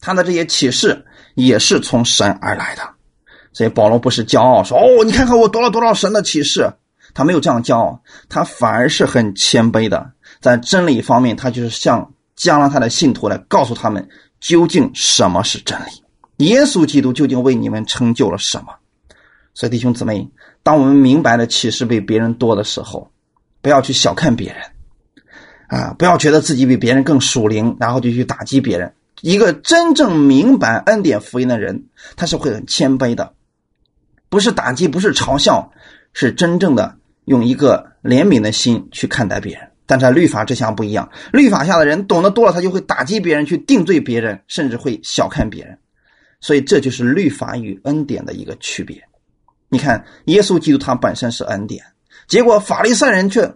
[0.00, 2.82] 他的这些启示也是从神而来的。
[3.52, 6.72] 所以保罗不是骄傲说：“哦，你看看我得了多少神的启示。”
[7.14, 14.08] 他没有这样骄傲，他反而是很谦卑的，在真理方面，他就是向加拉太的信徒来告诉他们
[14.40, 18.66] 究竟什么是真理，耶稣基督究竟为你们成就了什么。
[19.58, 20.30] 所以弟兄姊妹，
[20.62, 23.10] 当我们明白的启示比别人多的时候，
[23.60, 24.62] 不要去小看别人，
[25.66, 28.94] 啊，不要觉得自己比别人更属灵，然后就去打击别人。
[29.20, 33.34] 一个真正明白恩典福音的人，他是会很谦卑的。
[34.28, 35.72] 不是打击，不是嘲笑，
[36.12, 36.94] 是真正的
[37.24, 39.68] 用一个怜悯的心去看待别人。
[39.86, 45.76] 但在律法之下不一样，律法下的人懂得多了，他就会打击别人，去定罪别人，甚至会小看别人。
[46.40, 49.02] 所以这就是律法与恩典的一个区别。
[49.68, 51.84] 你看，耶稣基督他本身是恩典，
[52.26, 53.54] 结果法利赛人却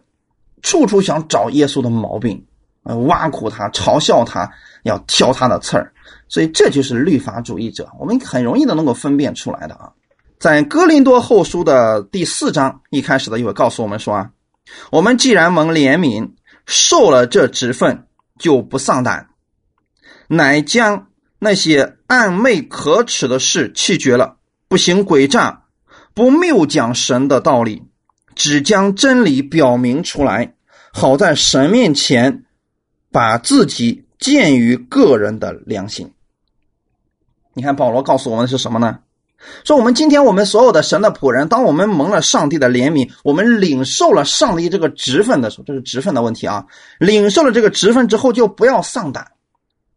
[0.62, 2.46] 处处想找耶稣的毛病，
[2.85, 4.51] 呃，挖苦他，嘲笑他，
[4.83, 5.92] 要挑他的刺儿。
[6.29, 9.92] 所以这就是律法主义者，我们很容易的能够分辨出来的啊。
[10.38, 14.31] 在哥林多后书的第四章一开始的一会告诉我们说啊，
[14.90, 16.33] 我们既然蒙怜悯，
[16.66, 18.07] 受了这职分，
[18.38, 19.29] 就不丧胆，
[20.29, 24.37] 乃将那些暗昧可耻的事弃绝了，
[24.68, 25.62] 不行诡诈，
[26.14, 27.83] 不谬讲神的道理，
[28.35, 30.55] 只将真理表明出来，
[30.92, 32.44] 好在神面前
[33.11, 36.12] 把自己鉴于个人的良心。
[37.55, 38.98] 你看保罗告诉我们的是什么呢？
[39.64, 46.64] 说我们今天我们所有的神的仆人，当我们蒙了上帝的怜悯，我们领受了上帝这个职分的时候，这是职分的问题啊！
[47.01, 49.33] 领受了这个职分之后，就不要丧胆，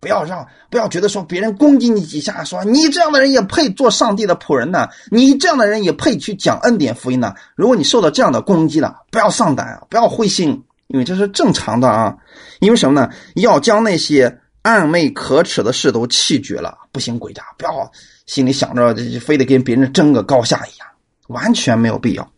[0.06, 4.88] 不要让，不要觉得说别人攻击你几下，说你这样的人也配做上帝的仆人呢？
[5.10, 7.34] 你这样的人也配去讲恩典福音呢？
[7.56, 12.16] 如果你受到这样的攻击了，不要丧胆，不要灰心，因为这是正常的啊！
[12.60, 13.10] 因为什么呢？
[13.34, 17.92] 要将那些暗昧可耻的事都弃绝了，不行诡诈，不要。
[18.28, 20.88] 心里想着，非得跟别人争个高下一样，
[21.30, 22.32] 完全没有必要。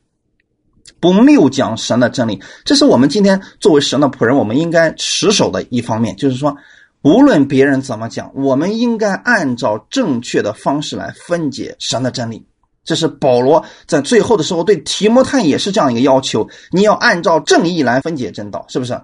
[0.99, 6.15] 不谬讲神的真理，这是我们今天作为神的仆人，我们应该持守的一方面。
[6.15, 6.57] 就是说，
[7.03, 12.45] 无论别人怎么讲，我们应该按照正确的方式来分解神的真理。
[12.83, 18.99] 这是保罗在最后的时候对提摩太也是这样一个要求：你要按照正义来分解真道，是不是？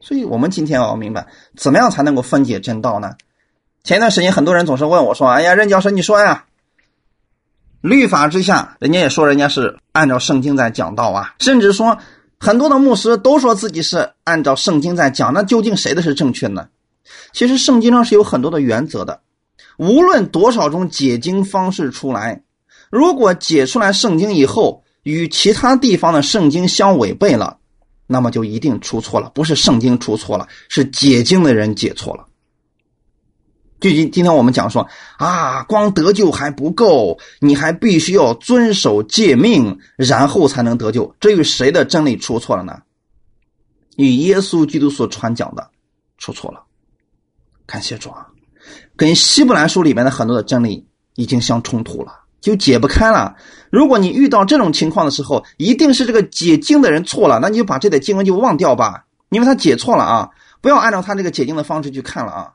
[0.00, 3.14] 所以，我们今天要明白，怎么样才能够分解真道呢？
[3.84, 6.44] 前一段时间，很多人总是问我说：“哎呀，任教授，你说呀，
[7.80, 11.96] 律法之下，人家也说人家是按照圣经在讲道啊，甚至说
[12.38, 16.68] 很多的牧师都说自己是按照圣经在讲，那究竟谁的是正确呢？
[17.32, 19.22] 其实，圣经上是有很多的原则的，
[19.78, 22.42] 无论多少种解经方式出来。”
[22.92, 27.56] 如果解出来圣经以后与其他地方的圣经相违背了，
[28.06, 32.26] 那么就一定出错了，不是圣经出错了，是解经的人解错了。
[33.80, 41.16] 就今今天我们讲说啊，光得救还不够，你还必须要遵守诫命，然后才能得救。
[41.18, 42.82] 这与谁的真理出错了呢？
[43.96, 45.70] 与耶稣基督所传讲的
[46.18, 46.62] 出错了。
[47.72, 48.26] 感谢主啊，
[48.96, 52.12] 跟希伯来书里面的很多的真理已经相冲突了。
[52.42, 53.34] 就解不开了。
[53.70, 60.28] 如果你遇到这种情况的时候，一定是这个解经的人错了，那你就把这点经文就忘掉吧，因为他解错了啊！
[60.60, 62.52] 不要按照他这个解经的方式去看了啊！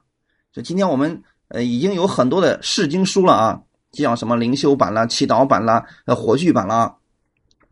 [0.54, 3.60] 就今天我们呃已经有很多的释经书了啊，
[3.94, 6.94] 像什么灵修版啦、祈祷版啦、呃火炬版了，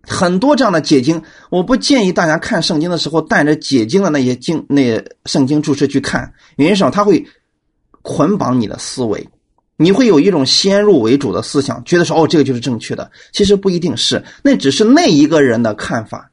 [0.08, 7.26] 很多这样的解经，我不建议大家看圣经的时候带着解经的那些经那圣经注释去看，原因是他会
[8.02, 9.28] 捆绑你的思维。
[9.78, 13.12] 你会有一种先入为主的思想，觉得说哦，这个就是正确的。
[13.34, 16.32] 其实不一定是，那只是那一个人的看法。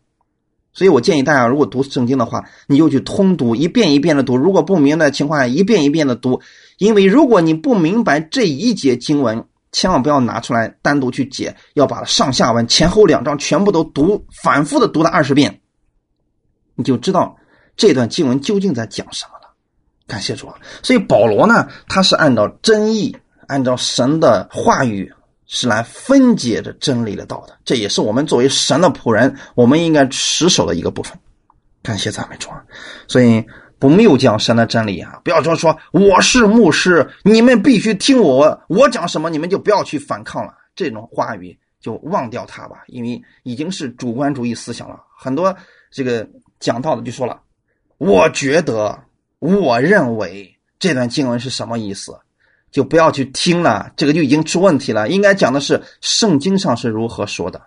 [0.72, 4.36] 所以我建议大家，如果读圣经的话，你就去通读，一遍一遍的读。
[4.36, 6.40] 如果不明白的情况下，一遍一遍的读。
[6.78, 15.60] 因为如果你不明白这一节经文，千万不要拿出来单独去解，要把上下文、前后两章全部都读，反复的读了二十遍，
[16.76, 17.36] 你就知道
[17.76, 19.52] 这段经文究竟在讲什么了。
[20.06, 20.54] 感谢主啊。
[20.82, 23.16] 所以保罗呢，他是按照真意。
[23.48, 25.12] 按照神的话语
[25.46, 31.18] 是来分解着真理的道的，这也是我们作为神的仆人，我们应该持守的一个部分。
[31.82, 32.62] 感谢赞美主啊！
[33.08, 33.44] 所以
[33.82, 35.20] 不谬讲神的真理啊！
[35.24, 40.54] 不要说说我是牧师，你们必须听我，我讲什么你们就不要去反抗了。
[40.76, 45.00] 这种话语就忘掉它吧，因为已经是主观主义思想了。
[45.18, 45.52] 很多
[45.90, 46.24] 这个
[46.60, 47.40] 讲道的就说了，
[47.98, 48.96] 我觉得，
[49.40, 52.16] 我认为这段经文是什么意思？
[52.70, 55.08] 就不要去听了，这个就已经出问题了。
[55.08, 57.60] 应该讲的是圣经上是如何说的，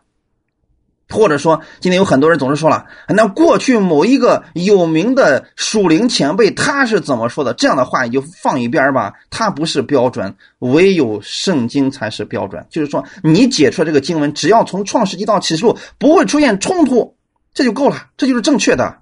[1.10, 7.54] 或者说今天有很多人总是说了，那过去某一个有名的属灵前辈他是怎么说的？
[7.54, 12.66] 这样的话你就放一边吧，他不是标准，唯有圣经才是标准。
[12.70, 17.16] 就是说你解出来这个经文，只要从创世纪到启示录不会出现冲突，
[17.54, 18.98] 这就够了，这就是正确的，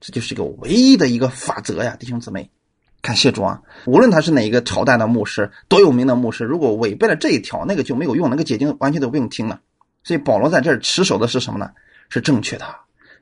[0.00, 2.50] 这就是个唯一的一个法则呀，弟兄姊妹。
[3.02, 3.60] 感谢主啊！
[3.84, 9.60] 无论他是哪一个朝代的牧师，多有名的牧师，如果违背了这一条，那个就没有用，那个解经完全都不用听了。
[10.04, 11.70] 所以保罗在这儿持守的是什么呢？
[12.08, 12.64] 是正确的。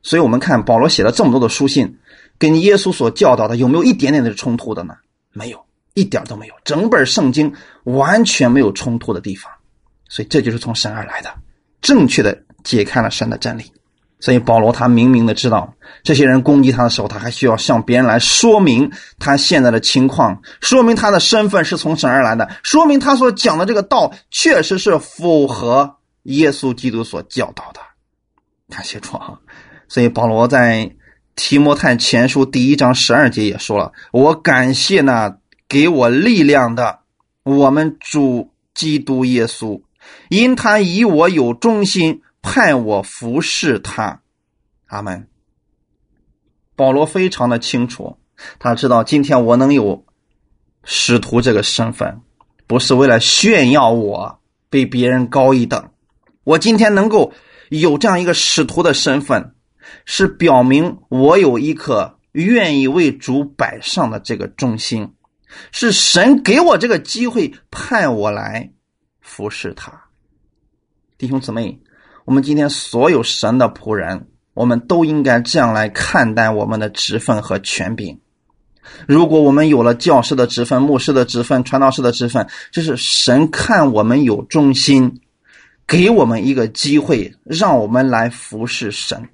[0.02, 1.96] 所以我们看保罗写了这么多的书信，
[2.36, 4.94] 跟耶稣所教导的有没有一点点的冲突的呢？
[5.32, 5.64] 没有，
[5.94, 6.54] 一点都没有。
[6.64, 7.50] 整本圣经
[7.84, 9.50] 完全没有冲突的地方。
[10.08, 11.32] 所以这就是从神而来的，
[11.80, 13.64] 正确的解开了神的真理。
[14.20, 27.80] 所以保罗他明明的知道，这些人攻击他的时候，他还需要向别人来说明他现在的情况，说明他的身份是从神而来的，说明他所讲的这个道确实是符合耶稣基督所教导的。
[28.68, 29.38] 感谢主啊！
[29.88, 30.94] 所以保罗在
[31.36, 37.00] 提摩太前书第一章十二节也说了：“我感谢那给我力量的
[37.42, 39.82] 我们主基督耶稣，
[40.28, 44.20] 因他以我有忠心。”派我服侍他，
[44.88, 45.28] 阿门。
[46.74, 48.18] 保罗非常的清楚，
[48.58, 50.04] 他知道今天我能有
[50.82, 52.20] 使徒这个身份，
[52.66, 55.91] 不是为了炫耀我比别人高一等。
[56.44, 57.32] 我今天能够
[57.70, 59.54] 有这样一个使徒的身份，
[60.04, 65.12] 是表明我有一颗愿意为主摆上的这个忠心，
[65.70, 68.70] 是神给我这个机会派我来
[69.20, 70.04] 服侍他，
[71.18, 71.80] 弟兄姊妹。
[72.24, 78.20] 我们今天所有神的仆人，我们都应该这样来看待我们的职分和权柄。
[79.08, 85.20] 如果我们有了教师的职分、牧师的职分、传道士的职分，这是神看我们有忠心，
[85.86, 89.28] 给我们一个机会，让我们来服侍神，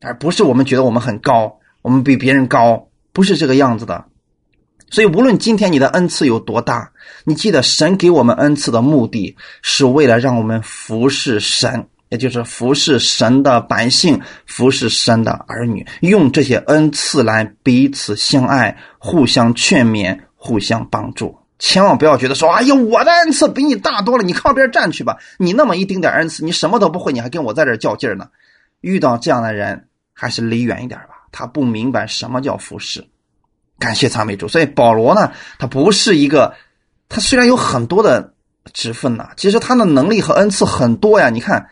[0.00, 4.04] 而不是我们觉得我们很高，我们比别人高，不是这个样子的。
[4.90, 6.92] 所以，无论今天你的恩赐有多大，
[7.24, 11.86] 你记得神给我们恩赐的目的是为了让我们服侍神。
[12.08, 21.38] 也就是服侍神的百姓，服侍神的儿女，用这些恩赐来彼此相爱，互相劝勉，互相帮助。
[21.60, 25.16] 千万不要觉得说：“哎呀，我的恩赐比你大多了，你靠边站去吧。
[25.38, 28.26] 你那么一丁点恩赐，你什么都不会，你还跟我在这较劲呢？”
[28.80, 31.28] 遇到这样的人，还是离远一点吧。
[31.30, 33.06] 他不明白什么叫服侍。
[33.78, 34.48] 感谢赞美主。
[34.48, 36.54] 所以保罗呢，他不是一个，
[37.10, 38.32] 他虽然有很多的
[38.72, 41.28] 职分呐，其实他的能力和恩赐很多呀。
[41.28, 41.68] 你看，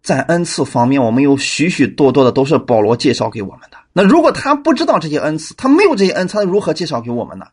[0.00, 3.76] 在恩赐方面，我们有许许多多的都是保罗介绍给我们的。
[3.92, 7.46] 那如果他不知道这些恩赐，他没有这些恩赐，他如何介绍给我们呢？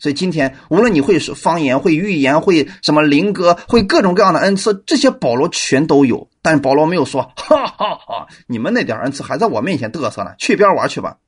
[0.00, 6.26] 所以今天，无论你会说方言、会预言、会什么灵歌、会各种各样的恩赐，这些保罗全都有。
[6.40, 11.18] 但是保罗没有说：“哈哈哈，你们那点恩赐还在我面前嘚瑟呢，去边玩去吧。”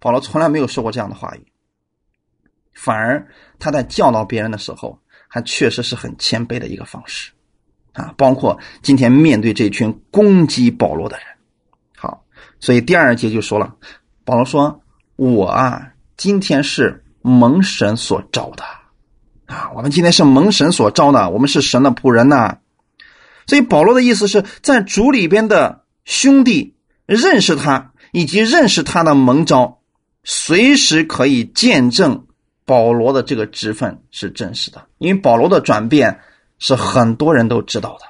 [0.00, 1.44] 保罗从来没有说过这样的话语，
[2.72, 3.28] 反而
[3.58, 7.30] 他在教导别人的时候，还确实是很谦卑的一个方式
[7.92, 8.14] 啊。
[8.16, 11.26] 包括今天面对这群攻击保罗的人，
[11.98, 12.24] 好，
[12.60, 13.76] 所以第二节就说了，
[14.24, 14.80] 保罗说
[15.16, 18.64] ：“我啊，今天是。”蒙神所召的
[19.46, 22.58] 啊，我们今天是蒙神所召的，我们是神的仆人呐。
[23.46, 26.74] 所以保罗的意思是在主里边的兄弟
[27.06, 29.80] 认识他，以及认识他的蒙召，
[30.24, 32.26] 随时可以见证
[32.64, 34.86] 保罗的这个职分是真实的。
[34.98, 36.20] 因为保罗的转变
[36.58, 38.06] 是很多人都知道的，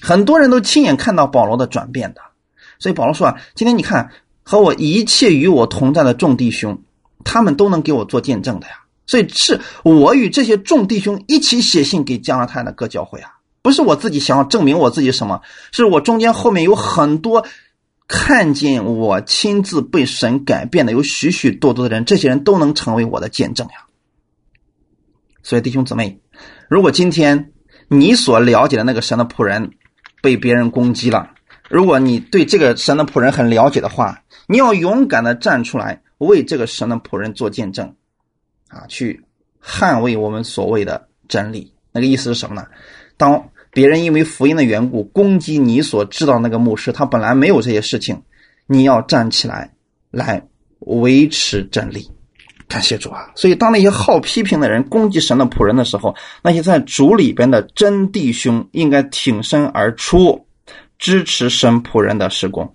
[0.00, 2.20] 很多人都亲眼看到保罗的转变的。
[2.78, 4.10] 所以保罗说啊，今天你看
[4.42, 6.82] 和我一切与我同在的众弟兄。
[7.28, 8.74] 他们都能给我做见证的呀，
[9.04, 17.44] 所以是我与这些众弟兄一起写信给加拿大的各教会啊，不是我自己想要证明我自己什么，是我中间后面有很多
[18.06, 23.86] 看见我亲自被神改变的，有许许多多的人，这些人都能成为我的见证呀。
[25.42, 26.20] 所以弟兄姊妹，
[26.70, 27.50] 如果今天
[27.88, 29.72] 你所了解的那个神的仆人
[30.22, 31.30] 被别人攻击了，
[31.68, 36.02] 如果你对这个神的仆人很了解的话，你要勇敢的站出来。
[36.18, 37.94] 为这个神的仆人做见证，
[38.68, 39.22] 啊，去
[39.62, 41.72] 捍卫我们所谓的真理。
[41.92, 42.66] 那个意思是什么呢？
[43.18, 48.22] 当别人因为福音的缘故攻击你所知道那个牧师，他本来没有这些事情，
[48.66, 49.72] 你要站起来
[50.10, 50.46] 来
[50.78, 52.10] 维持真理。
[52.66, 53.30] 感谢主啊！
[53.34, 60.46] 所以当那些好批评的人攻击神的仆人的时候，那些在主里边的真弟兄应该挺身而出，
[60.98, 62.74] 支持神仆人的施工。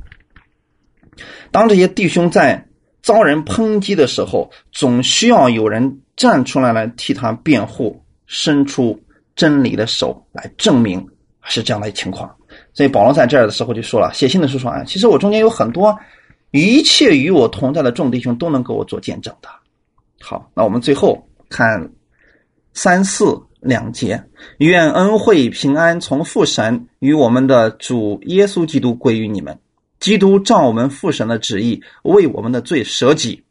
[1.52, 2.68] 当这些弟兄在。
[3.02, 9.00] 遭人抨击的时候，总需要有人站出来来替他辩护，伸出
[9.36, 11.06] 真理的手来证明
[11.44, 12.34] 是这样的情况。
[12.74, 15.98] 所以保罗在这儿的时候就说了，写信的时候说啊，其实我中间有很多
[16.52, 19.50] 一切与我同在的众弟兄都能给我做见证的。
[20.20, 21.92] 好，那我们最后看
[22.74, 24.22] 三四两节，
[24.58, 29.58] 愿恩惠平安从父神与我们的主耶稣基督归于你们。
[30.02, 33.46] 基督照我们父神的旨意，为我们的罪舍己，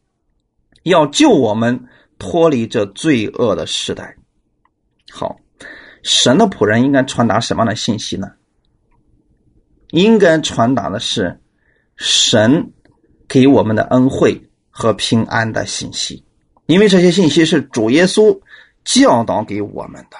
[0.82, 1.86] 要救我们
[2.18, 4.16] 脱离这罪恶的时代。
[5.10, 5.36] 好，
[6.02, 8.32] 神的仆人应该传达什么样的信息呢？
[9.92, 11.40] 应该传达的是
[11.96, 12.72] 神
[13.28, 16.24] 给我们的恩惠和平安的信息，
[16.66, 18.40] 因为这些信息是主耶稣
[18.84, 20.16] 教导给我们的。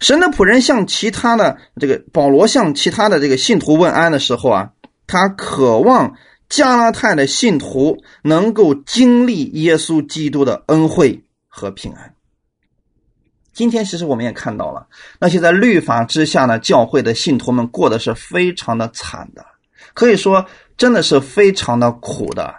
[0.00, 4.70] 神的仆人向其他的这个保罗向其他的这个信徒问安的时候啊，
[5.06, 6.14] 他渴望
[6.48, 12.14] 加拉太的信徒能够经历耶稣基督的恩惠和平安。
[13.52, 14.86] 今天其实我们也看到了，
[15.18, 19.44] 那些在律法之下呢教会的信徒们过得是非常的惨的，
[19.94, 20.46] 可以说
[20.76, 22.54] 真的是非常的苦的。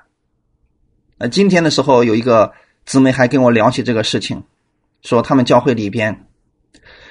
[1.17, 2.51] 呃，今天的时候有一个
[2.85, 4.43] 姊妹还跟我聊起这个事情，
[5.01, 6.27] 说他们教会里边。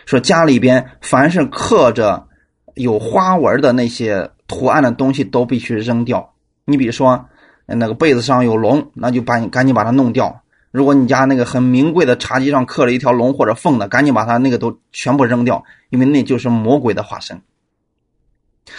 [0.06, 2.26] 说家里边凡是刻着
[2.74, 6.32] 有花纹的那些图案的东西都必须扔掉。
[6.64, 7.26] 你比如说
[7.66, 10.42] 那个被子上有龙，那就把你赶紧把它弄掉。
[10.70, 17.40] 如果你家那个很名贵的茶几上刻了一条龙或者凤的，赶紧把它那个都全部扔掉，因为那就是魔鬼的化身。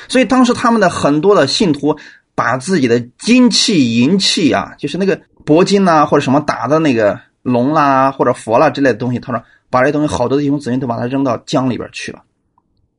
[0.08, 1.98] 所以当时他们的很多的信徒
[2.36, 9.44] 把自己的金器银器啊，就是那个铂金呐或者什么打的那个龙啦或者佛啦之类的东西，他说。
[9.74, 12.22] 把这东西好多弟兄姊妹都把它扔到江里边去了，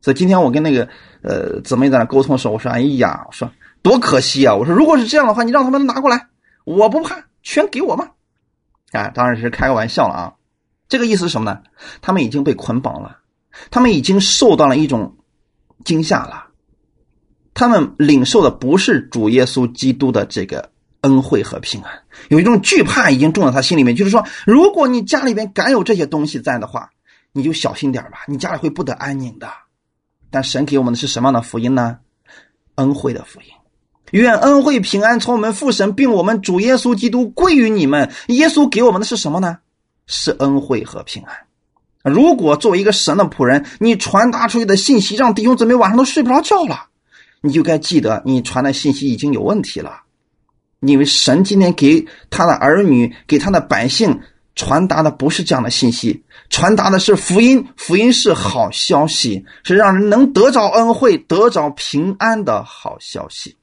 [0.00, 0.88] 所以今天我跟那个
[1.22, 3.48] 呃姊妹在那沟通的时候，我说：“哎呀，我说
[3.80, 4.56] 多可惜啊！
[4.56, 6.26] 我说如果是这样的话，你让他们拿过来，
[6.64, 8.10] 我不怕，全给我嘛。”
[8.90, 10.34] 啊，当然是开个玩笑了啊。
[10.88, 11.60] 这个意思是什么呢？
[12.02, 13.18] 他们已经被捆绑了，
[13.70, 15.16] 他们已经受到了一种
[15.84, 16.46] 惊吓了，
[17.54, 20.74] 他们领受的不是主耶稣基督的这个。
[21.04, 23.94] 恩惠和平安，有一种惧怕已经种在他心里面。
[23.94, 26.90] 就是说，如果你家里边敢有这些东西在的话，
[27.32, 29.48] 你就小心点吧，你家里会不得安宁的。
[30.30, 31.98] 但神给我们的是什么样的福音呢？
[32.76, 33.46] 恩惠的福音。
[34.10, 38.12] 愿恩惠平安从我们父神并我们主耶稣基督归于你们。
[38.28, 39.58] 耶稣给我们的是什么呢？
[40.06, 42.12] 是恩惠和平安。
[42.12, 46.86] 如果作为一个神的仆人，你传达出去的信息让弟兄姊妹晚上都睡不着觉了，
[47.40, 50.02] 你就该记得你传的信息已经有问题了。
[50.86, 54.20] 因为神今天给他的儿女、给他的百姓
[54.54, 57.66] 传达的不是这样的信息，传达的是福音。
[57.76, 63.56] 福音是好消息，是让人能得着恩惠、得着平安的好消息。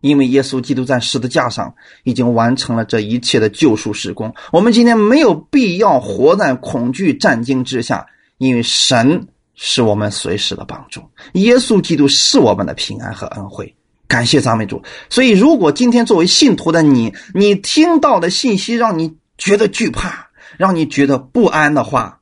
[0.00, 8.06] 因为耶稣基督在十字架上已经完成了这一切的救赎施工，我们今天没有必要活在恐惧战惊之下，
[8.38, 11.02] 因为神是我们随时的帮助，
[11.34, 13.75] 耶稣基督是我们的平安和恩惠。
[14.08, 14.82] 感谢赞美主。
[15.10, 22.20] 所以，如果今天作为信徒的你，你听到的信息让你觉得惧怕，让你觉得不安的话，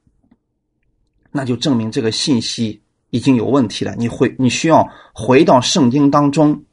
[1.31, 3.95] 那就证明这个信息已经有问题了。
[3.97, 6.65] 你会，你需要回到圣经当中。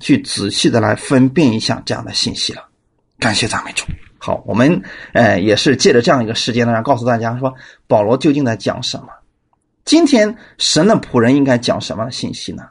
[0.00, 2.64] 去仔细的来分辨一下这样的信息了，
[3.20, 3.84] 感谢赞美主。
[4.18, 7.54] 好，我们呃也是借着这样一个时间呢，来告诉大家说，
[7.86, 9.06] 保罗究竟在讲什么？
[9.84, 12.64] 今天神的仆人应该讲什么信息呢？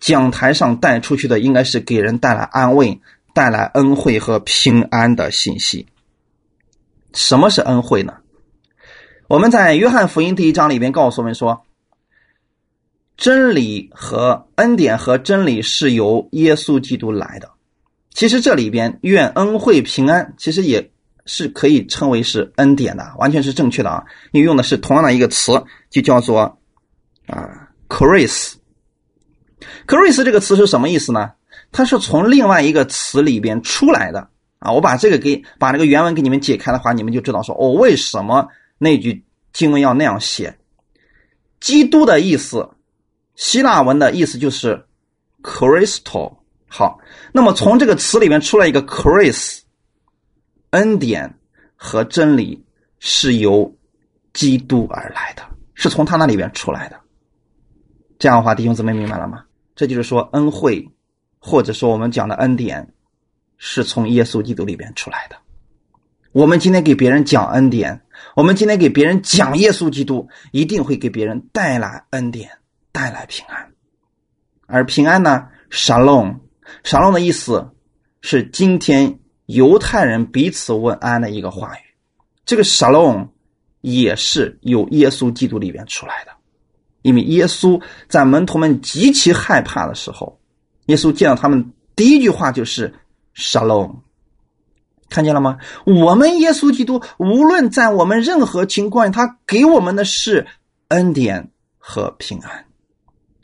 [0.00, 3.00] 讲台上带出去的应该是给人带来安慰、
[3.34, 5.86] 带来恩惠和平安的信息。
[7.12, 8.14] 什么是恩惠呢？
[9.28, 11.64] 我们在约翰福音第一章里边告诉我们说。
[13.16, 17.50] 真理和恩典和真理是由耶稣基督来的。
[18.14, 20.90] 其实这里边愿恩惠平安，其实也
[21.26, 24.02] 是可以称为是恩典的，完全是正确的啊。
[24.32, 26.58] 因为用的是同样的一个词，就叫做
[27.26, 28.54] 啊，Chris。
[29.86, 31.32] Chris 这个词是什么意思呢？
[31.72, 34.72] 它是从另外一个词里边出来的啊。
[34.72, 38.48] 我把这个给把这个原文给你们解开的话，你们就知道说哦，为什么
[38.78, 40.58] 那句经文要那样写？
[41.60, 42.68] 基督的意思。
[43.36, 44.84] 希腊文的意思就是
[45.42, 46.36] “crystal”。
[46.68, 46.98] 好，
[47.32, 49.60] 那么从这个词里面出来一个 “chris”，
[50.70, 51.38] 恩典
[51.74, 52.62] 和真理
[52.98, 53.74] 是由
[54.34, 55.42] 基督而来的，
[55.74, 57.00] 是从他那里边出来的。
[58.18, 59.42] 这样的话，弟兄姊妹明白了吗？
[59.80, 60.86] 这就是说，恩惠
[61.38, 62.92] 或者说我们讲的恩典，
[63.56, 65.36] 是从耶稣基督里边出来的。
[66.32, 67.98] 我们今天给别人讲恩典，
[68.36, 72.50] 我们今天给别人讲耶稣基督，一定会给别人带来恩典。
[72.92, 73.72] 带来平安，
[74.66, 77.70] 而平安呢？Shalom，Shalom 的意思
[78.20, 81.80] 是今天犹太人彼此问安的一个话语。
[82.44, 83.28] 这个 Shalom
[83.80, 86.32] 也是由耶稣基督里边出来的，
[87.02, 90.38] 因为耶稣在门徒们极其害怕的时候，
[90.86, 92.94] 耶稣见到他们第一句话就是
[93.34, 93.96] Shalom，
[95.08, 95.58] 看见了吗？
[95.84, 100.46] 我们耶稣基督无论在我们任何情况下，他给我们的是
[100.88, 102.66] 恩典和平安。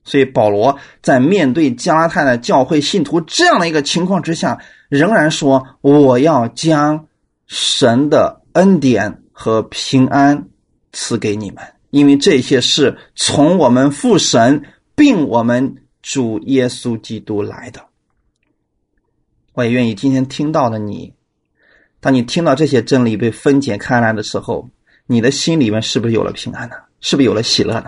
[0.04, 7.08] 所以保罗在面对加拉太的教会信徒这样的一个情况之下，仍然说：“我要将
[7.46, 10.48] 神的恩典和平安
[10.92, 11.64] 赐给你们，
[11.96, 14.62] 因为这些是从我们父神
[14.94, 17.80] 并我们主耶稣基督来的。”
[19.54, 21.14] 我也愿意今天听到的你，
[22.00, 24.68] 当你听到这些真理被分解开来的时候，
[25.06, 26.76] 你的心里面是不是有了平安呢？
[27.00, 27.86] 是不是有了喜乐呢？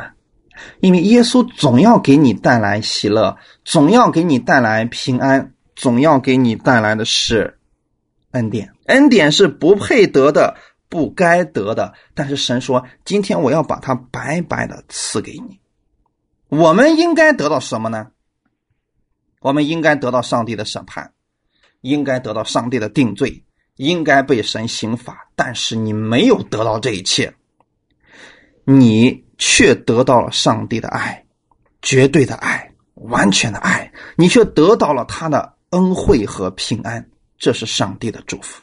[0.81, 7.59] 因为耶稣总要给你带来喜乐，总要给你带来平安，总要给你带来的是
[8.31, 8.73] 恩典。
[8.87, 10.57] 恩典是不配得的，
[10.89, 11.95] 不该得的。
[12.14, 15.61] 但是神说：“今天我要把它白白的赐给你。”
[16.49, 18.09] 我们应该得到什么呢？
[19.41, 21.12] 我们应该得到上帝的审判，
[21.80, 23.45] 应该得到上帝的定罪，
[23.76, 25.28] 应该被神刑罚。
[25.36, 27.34] 但是你没有得到这一切，
[28.64, 29.26] 你。
[29.41, 31.24] 却得到了上帝的爱，
[31.80, 33.93] 绝对的爱，完全的爱。
[34.16, 37.09] 你却得到了他的恩惠和平安，
[37.39, 38.61] 这是上帝的祝福。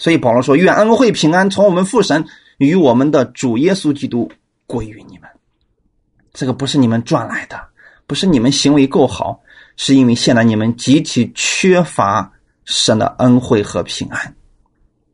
[0.00, 2.24] 所以保罗说：“愿恩惠平安从我们父神
[2.56, 4.32] 与我们的主耶稣基督
[4.66, 5.28] 归于你们。”
[6.32, 7.60] 这个不是你们赚来的，
[8.06, 9.40] 不是你们行为够好，
[9.76, 12.32] 是因为现在你们极其缺乏
[12.64, 14.34] 神的恩惠和平安。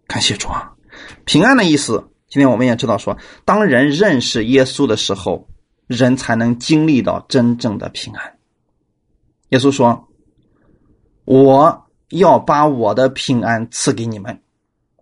[0.06, 0.72] 感谢主啊！
[1.24, 2.08] 平安的意思。
[2.28, 5.48] 今天我们也知道，说当人认识耶稣的时候，
[5.88, 8.38] 人才能经历到真正的平安。
[9.48, 10.08] 耶稣说
[11.24, 14.40] ：“我要把我的平安赐给你们，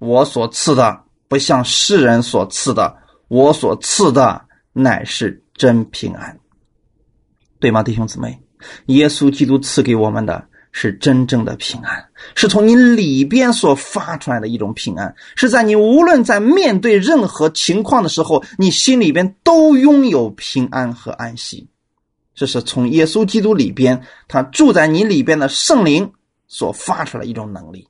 [0.05, 2.94] 我所赐的不像世人所赐的，
[3.28, 6.38] 我所赐的乃是真平安，
[7.59, 8.38] 对吗，弟兄姊妹？
[8.86, 21.68] 耶稣基督赐给我们的是真正的平安，是从你里边所发出来的一种平安，是在你无论在面对任何情况的时候，你心里边都拥有平安和安息。
[22.34, 26.12] 这是从耶稣基督里边，他住在你里边的圣灵
[26.48, 27.86] 所发出来一种能力。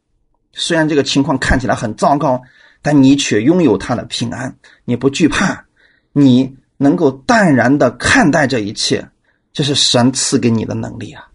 [0.55, 2.41] 虽然这个情况看起来很糟糕，
[2.81, 5.67] 但你却拥有他的平安，你不惧怕，
[6.13, 9.09] 你能够淡然的看待这一切，
[9.53, 11.27] 这是神赐给你的能力啊，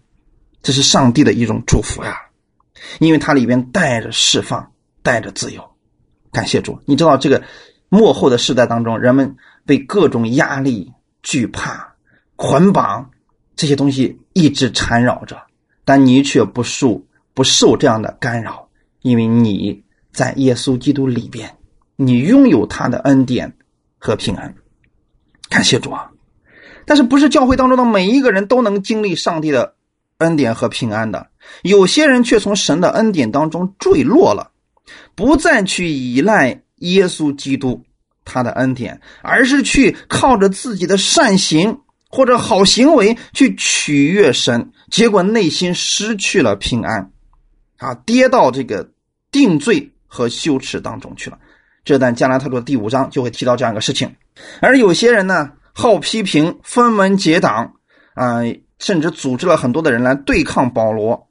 [0.62, 2.16] 这是上帝的一种祝福呀，
[2.98, 5.62] 因为它里边带着释放，带着自由。
[6.32, 7.42] 感谢主，你知道这个
[7.88, 10.92] 幕后的时代当中，人们被各种压力、
[11.22, 11.94] 惧怕、
[12.36, 13.10] 捆绑
[13.56, 15.42] 这些东西一直缠绕着，
[15.84, 17.04] 但你却不受
[17.34, 18.68] 不受这样的干扰。
[19.02, 19.82] 因为你
[20.12, 21.56] 在耶稣基督里边，
[21.96, 23.54] 你拥有他的恩典
[23.98, 24.54] 和平安，
[25.48, 26.10] 感谢主啊！
[26.84, 29.74] 但是不是教会当中的每一个人都能经历上帝的
[30.18, 31.28] 恩典和平安的？
[31.62, 34.50] 有些人却从神的恩典当中坠落了，
[35.14, 37.82] 不再去依赖耶稣基督
[38.24, 47.12] 他的恩典，而是去靠着自己的善行或者好行为去取悦神，结果内心失去了平安。
[47.80, 48.88] 啊，跌到这个
[49.32, 51.38] 定罪和羞耻当中去了。
[51.82, 54.14] 这段加拉太书第五章就会提到这样一个事情。
[54.60, 57.72] 而有些人呢，好批评、分门结党，
[58.14, 58.42] 啊，
[58.78, 61.26] 甚至组织了很多的人来对抗保罗。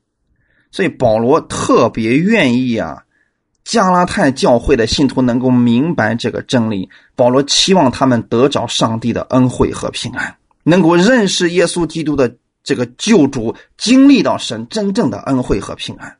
[0.71, 3.03] 所以保罗特别愿意啊，
[3.63, 6.89] 加拉太教会的信徒能够明白这个真理。
[7.15, 16.17] 保罗期望他们得着上帝的恩惠和平安，能够认识耶稣基督的这个救主，经历到神真正的恩惠和平安。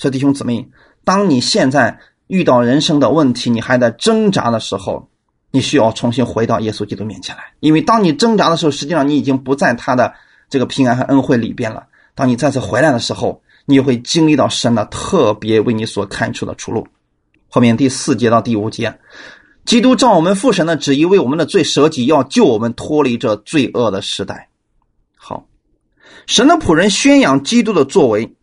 [0.00, 0.66] 所以弟兄姊妹，
[1.04, 5.10] 当你现在遇到人生的问题，你还在挣扎的时候，
[5.50, 7.42] 你需要重新回到耶稣基督面前来。
[7.60, 10.14] 因为当你挣扎的时候，实际上你已经不在他的
[10.48, 11.86] 这个平安和恩惠里边了。
[12.14, 16.88] 当你再次回来的时候，你会经历到神的特别为你所开出的出路。
[17.50, 18.98] 后面第四节到第五节，
[19.66, 24.48] 基督照我们父神的旨意为我们的罪舍己，要救我们脱离这罪恶的时代。
[25.14, 25.46] 好，
[26.24, 28.34] 神的仆人宣扬基督的作为。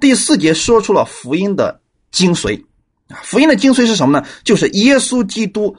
[0.00, 1.80] 第四节说出了福音的
[2.10, 2.64] 精髓
[3.08, 3.20] 啊！
[3.22, 4.26] 福音的精髓是什么呢？
[4.44, 5.76] 就是耶稣基督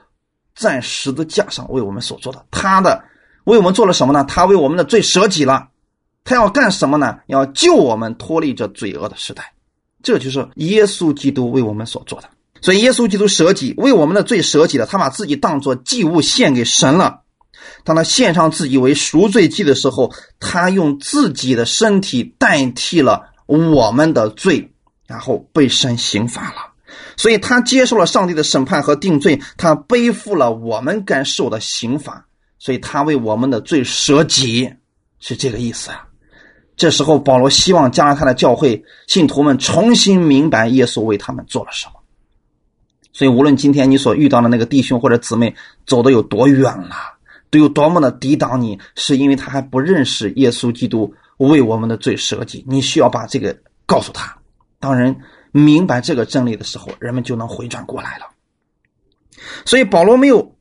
[0.56, 2.46] 在十字架上为我们所做的。
[2.52, 3.04] 他的
[3.44, 4.24] 为我们做了什么呢？
[4.24, 5.70] 他为我们的罪舍己了。
[6.24, 7.20] 他要干什么呢？
[7.28, 9.54] 要救我们脱离这罪恶的时代。
[10.04, 12.30] 这就是耶稣基督为我们所做的。
[12.62, 14.86] 所以，耶稣基督舍己，为我们的罪舍己了。
[14.86, 17.22] 他把自己当做祭物献给神了。
[17.84, 23.30] 当他献上自己为赎罪祭的时候，他用自己的身体代替了。
[23.48, 24.72] 我们的罪，
[25.08, 26.74] 然后被神刑罚了，
[27.16, 32.26] 所以他接受了上帝的审判和定罪，他背负了我们该受的刑罚，
[32.60, 34.72] 所以他为我们的罪舍己，
[35.20, 36.04] 是这个意思啊。
[36.76, 41.94] 这时候，保罗希望加拉他的教会信徒们重新明白耶稣为他们做了什么。
[43.12, 45.56] 所以，无论今天你所遇到的那个弟兄或者姊妹
[45.88, 46.96] 走的有多远了，
[47.50, 51.12] 都有多么的抵挡你，是因为他还不认识耶稣基督。
[51.38, 54.36] 为我们的罪舍己，你需要把这个告诉他。
[54.80, 55.16] 当人
[55.52, 58.26] 明白这个真理的时候，人们就能回转过来了。
[59.66, 60.56] 所以保罗没有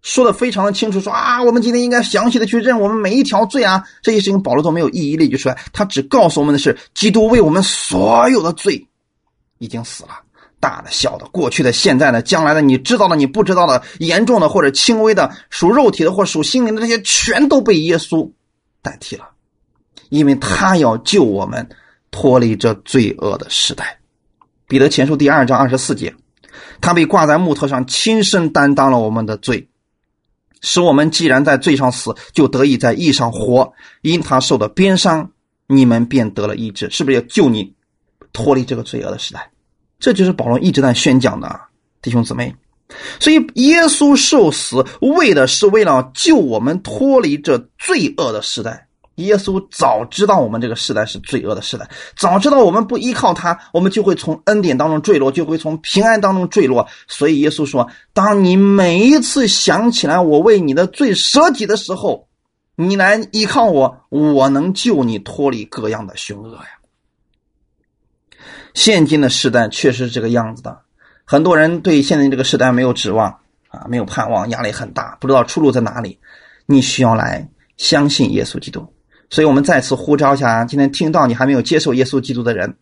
[0.00, 5.58] 说的非常的清楚，说啊，我们今天应该详细的去认我们每一条罪啊，这些事情保罗都没有一一列举出来。
[5.72, 8.86] 他只告诉我们的是，基督为我们所有的罪
[9.58, 10.10] 已经死了，
[10.58, 18.28] 大的、小的、过去的、现在的、将来的，你知道的、你不知道的，严重的或者轻微的，属肉体的或属心灵的，这些全都被耶稣
[18.82, 19.28] 代替了。
[20.12, 21.66] 因为他要救我们
[22.10, 23.98] 脱离这罪恶的时代，
[24.68, 26.14] 《彼得前书》第二章二十四节，
[26.82, 29.66] 他被挂在木头上，亲身担当了我们的罪，
[30.60, 33.72] 使我们既然在罪上死，就得以在义上活。
[34.02, 35.30] 因他受的鞭伤，
[35.66, 36.90] 你们便得了医治。
[36.90, 37.72] 是不是要救你
[38.34, 39.50] 脱离这个罪恶的时代？
[39.98, 41.58] 这就是保罗一直在宣讲的，
[42.02, 42.54] 弟兄姊妹。
[43.18, 48.88] 所以，耶稣受死，为的是为了救我们脱离这罪恶的时代。
[49.16, 56.88] 耶稣早知道我们这个时代是罪恶的时代，早知道我们不依靠他，我们就会从恩典当中坠落，就会从平安当中坠落。
[57.06, 62.28] 所以耶稣说：“当你每一次想起来我为你的罪舍己的时候，
[62.74, 66.68] 你来依靠我，我能救你脱离各样的凶恶呀。”
[68.74, 70.80] 现今的时代确实是这个样子的，
[71.26, 76.18] 很多人对现在这个时代没有指望啊，没有盼望，压力很大，不知道出路在哪里。
[76.64, 77.46] 你需要来
[77.76, 78.90] 相信耶稣基督。
[79.32, 82.76] 所以，我们再次呼召一下，今天听到你还没有接受耶稣基督的人，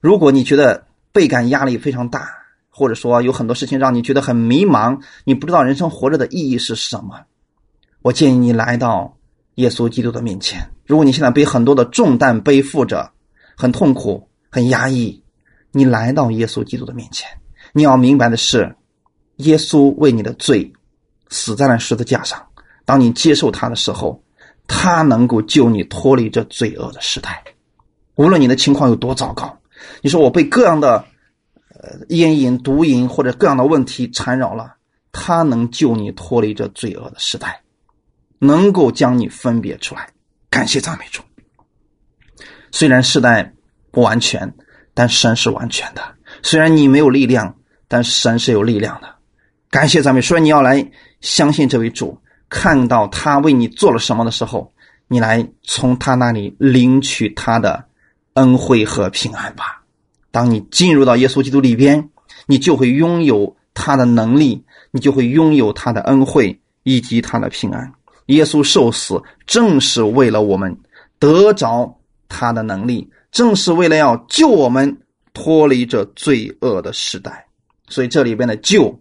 [0.00, 2.28] 如果你觉得倍感压力非常大，
[2.70, 7.20] 或者说有很多事情让你觉得很迷茫，你不知道人生活着的意义是什么，
[8.02, 9.16] 我建议你来到
[9.54, 10.68] 耶稣基督的面前。
[10.86, 13.12] 如果你现在被很多的重担背负着，
[13.56, 15.22] 很痛苦、很压抑，
[15.70, 17.28] 你来到耶稣基督的面前，
[17.72, 18.74] 你要明白的是，
[19.36, 20.72] 耶稣为你的罪
[21.28, 22.44] 死在了十字架上。
[22.84, 24.20] 当你接受他的时候，
[24.66, 27.42] 他能够救你脱离这罪恶的时代。
[28.14, 29.58] 无论你的情况有多糟糕，
[30.02, 31.04] 你说我被各样的
[31.68, 34.74] 呃烟瘾、毒瘾或者各样的问题缠绕了，
[35.12, 37.62] 他能救你脱离这罪恶的时代，
[38.38, 40.08] 能够将你分别出来。
[40.50, 41.22] 感谢赞美主。
[42.70, 43.54] 虽然时代
[43.90, 44.54] 不完全，
[44.94, 46.02] 但神是完全的。
[46.42, 47.56] 虽然你没有力量，
[47.88, 49.14] 但神是有力量的。
[49.70, 50.20] 感谢赞美。
[50.20, 50.90] 说你要来
[51.20, 52.18] 相信这位主，
[52.52, 54.70] 看到他为你做了什么的时候，
[55.08, 57.82] 你来从他那里领取他的
[58.34, 59.82] 恩惠和平安吧。
[60.30, 62.10] 当你进入到耶稣基督里边，
[62.44, 67.90] 你就会拥有他的能力，你就会拥有他的恩惠以及他的平安。
[68.26, 70.78] 耶稣受死，正是为了我们
[71.18, 71.98] 得着。
[72.34, 75.02] 他的能力正是为了要救我们
[75.34, 77.46] 脱离这罪恶的时代，
[77.88, 78.98] 所以这里边的“救”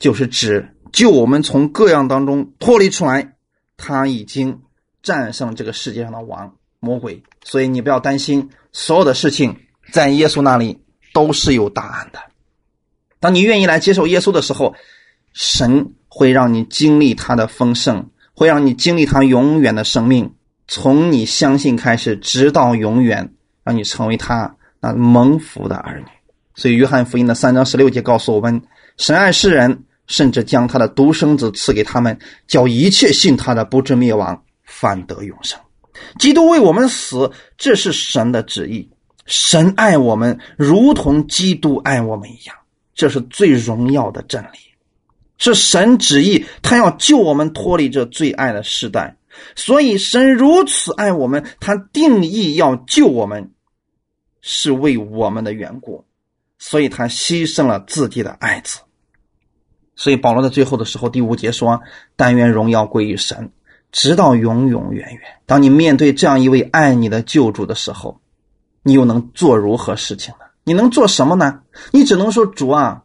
[0.00, 0.66] 就是指
[0.96, 3.34] 救我们从各样当中脱离出来。
[3.76, 4.62] 他已经
[5.02, 9.58] 战胜这个世界上的王魔鬼，所以你不要担心，所有的事情
[9.92, 10.80] 在耶稣那里
[11.12, 12.18] 都是有答案的。
[13.20, 14.74] 当你愿意来接受耶稣的时候，
[15.34, 20.34] 神会让你经历他的丰盛，会让你经历他永远的生命。
[20.66, 26.06] 从你相信开始，直到永远，让你成为他那蒙福的儿女。
[26.54, 28.62] 所以，约翰福音的三章十六节告诉我们：
[28.96, 35.58] 神爱世人，甚至将他的独生子赐给他们，叫一切信他的不至灭亡，反得永生。
[36.18, 38.88] 基督为我们死，这是神的旨意。
[39.26, 42.56] 神爱我们，如同基督爱我们一样，
[42.94, 44.58] 这是最荣耀的真理，
[45.38, 49.16] 是神旨意，他要救我们脱离这最爱的时代。
[49.54, 53.50] 所以，神如此爱我们，他定义要救我们，
[54.40, 56.04] 是为我们的缘故，
[56.58, 58.78] 所以他牺牲了自己的爱子。
[59.96, 61.80] 所以，保罗在最后的时候，第五节说
[62.14, 63.50] ：“但愿荣耀归于神，
[63.90, 68.20] 直到永永远远。”当你面对这样一位爱你的救主的时候，
[68.82, 70.44] 你又能做如何事情呢？
[70.62, 71.62] 你能做什么呢？
[71.90, 73.02] 你只能说：“主啊，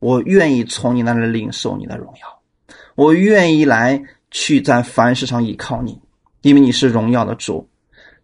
[0.00, 2.40] 我愿意从你那里领受你的荣耀，
[2.96, 4.02] 我愿意来。”
[4.36, 6.00] 去在凡事上依靠你，
[6.42, 7.68] 因为你是荣耀的主。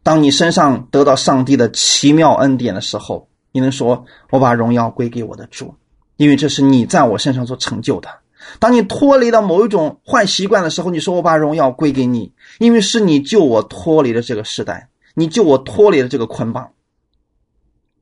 [0.03, 5.73] 当你身上得到上帝的奇妙恩典的时候，你能说：“我把荣耀归给我的主，
[6.21, 8.11] 因为这是你在我身上所成就的。”
[8.59, 16.73] 当你脱离了某一种坏习惯的时候，你说：“我把荣耀归给你，因为是你救我脱离了这个时代，你救我脱离了这个捆绑。”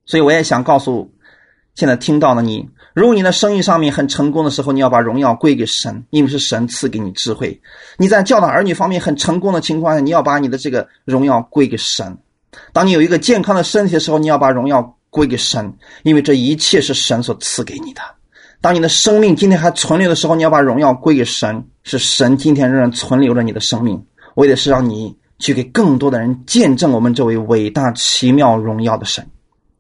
[0.05, 1.13] 所以，我也想告诉
[1.77, 2.69] 现在听到的你。
[2.93, 7.61] 如果你的生意上面很成功的时候，你要把荣耀归给神，因为是神赐给你智慧。
[7.99, 12.19] 你在教导儿女方面很成功的情况下，你要把你的这个荣耀归给神。
[12.73, 18.01] 当你有一个健康的身体的时候，你要把荣耀归给神，因为这一切是神所赐给你的。
[18.63, 24.03] 当你的生命今天还存留的时候，你要把荣耀归给神，是神今天仍然存留着你的生命，
[24.37, 29.29] 为的是让你去给更多的人见证我们这位伟大、奇妙、荣耀的神。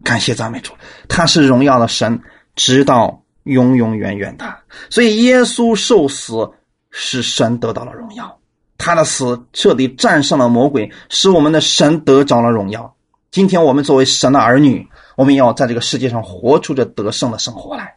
[0.04, 0.74] 感谢赞美主，
[1.08, 2.20] 他是荣耀的神。
[2.54, 4.52] 直到永永远远的，
[4.90, 6.50] 所以耶稣受死
[6.90, 8.36] 使神得到了荣耀，
[8.76, 12.96] 他的死彻底战胜了魔鬼，使我们的神得着了荣耀。
[13.30, 17.96] 今天我们作为神的儿女，我们要在这个世界上活出这得胜的生活来，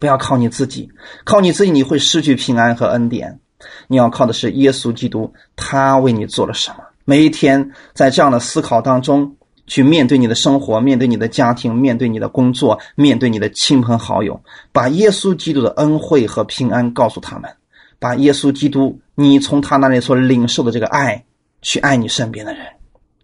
[0.00, 0.90] 不要靠你自己，
[1.24, 3.38] 靠你自己你会失去平安和恩典。
[3.86, 6.78] 你要靠的是耶稣基督，他为你做了什么？
[7.04, 9.36] 每一天在这样的思考当中。
[9.68, 17.50] 去面对你的生活，面对你的家庭，面对你的工作，面对你的亲朋好友，把耶稣基督的恩惠和平安告诉他们，
[17.98, 21.24] 把耶稣基督你从他那里所领受的这个爱，
[21.62, 22.64] 去爱你身边的人，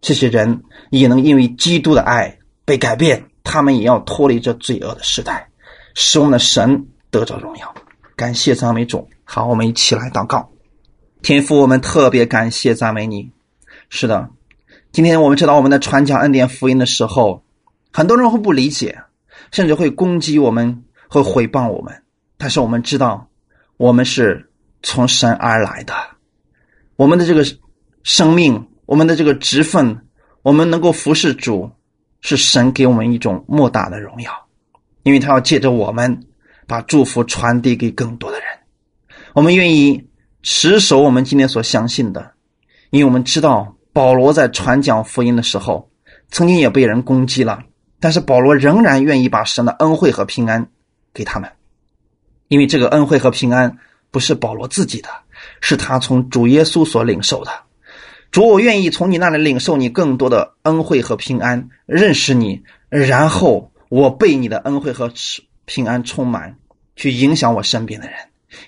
[0.00, 5.49] 这些人也能因为基督的爱被改变，他们也要脱离这罪恶的时代，
[5.95, 7.75] 使我们的神得着荣耀。
[8.17, 10.51] 感谢赞美主，好，我们一起来祷告，
[11.23, 13.33] 天父，我们特别感谢赞美你，
[13.89, 14.29] 是的。
[14.93, 17.43] 今天我们知道，我们在传讲恩典福音的时候，
[17.93, 19.03] 很多人会不理解，
[19.51, 22.03] 甚至会攻击我们，会毁谤我们。
[22.37, 23.29] 但是我们知道，
[23.77, 24.51] 我们是
[24.83, 25.95] 从神而来的，
[26.97, 27.45] 我们的这个
[28.03, 30.07] 生命，我们的这个职分，
[30.43, 31.73] 我们能够服侍主，
[32.23, 34.33] 是神给我们一种莫大的荣耀，
[35.03, 36.18] 因为他要借着我们，
[36.66, 38.49] 把祝福传递给更多的人。
[39.35, 40.09] 我们愿意
[40.43, 42.33] 持守我们今天所相信的，
[42.89, 43.77] 因为我们知道。
[43.95, 45.91] 保罗在传讲福音的时候，
[46.31, 47.62] 曾经也被人攻击了，
[48.01, 50.66] 但是保罗仍然愿意把神的恩惠和平安
[51.12, 51.53] 给他们，
[52.49, 53.77] 因为这个恩惠和平安
[54.11, 55.11] 不是保罗自己的，
[55.61, 57.51] 是他从主耶稣所领受的。
[58.33, 65.12] 主，我愿意从你那里领受你更多的恩惠和平安，认识你，然后我被你的恩惠和
[65.66, 66.57] 平安充满，
[66.97, 68.16] 去影响我身边的人。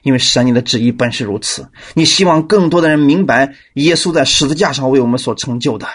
[0.02, 1.66] 因为神，你的旨意本是如此。
[1.94, 5.88] 你希望更多的人明白耶稣在十字架上为我们所成就的。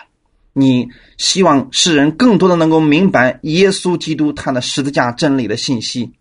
[0.54, 6.12] 你希望世人更多的能够明白耶稣基督他的十字架真理的信息。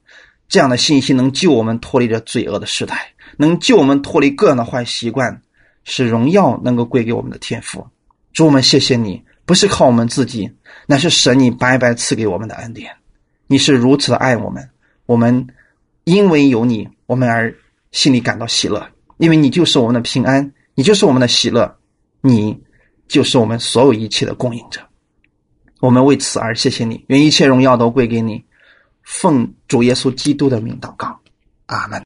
[0.51, 5.41] 这样的信息能救我们脱离这罪恶的时代，能救我们脱离各样的坏习惯，
[5.85, 7.87] 使荣耀能够归给我们的天赋。
[8.33, 10.51] 主，我们谢谢你，不是靠我们自己，
[10.87, 12.95] 乃是神你白白赐给我们的恩典。
[13.47, 14.69] 你是如此的爱我们，
[15.07, 15.47] 我们
[16.05, 17.55] 因为有你，我们而
[17.93, 21.77] 心里感到喜乐，因为你就是我们的平安，你就是我们的喜乐，
[22.21, 22.63] 你
[23.07, 24.81] 就是我们所有一切的供应者。
[25.81, 28.45] 我们为此而谢谢你，愿一切荣耀都归给你。
[29.05, 31.19] 奉主耶稣基督的名祷告，
[31.67, 31.97] 阿门。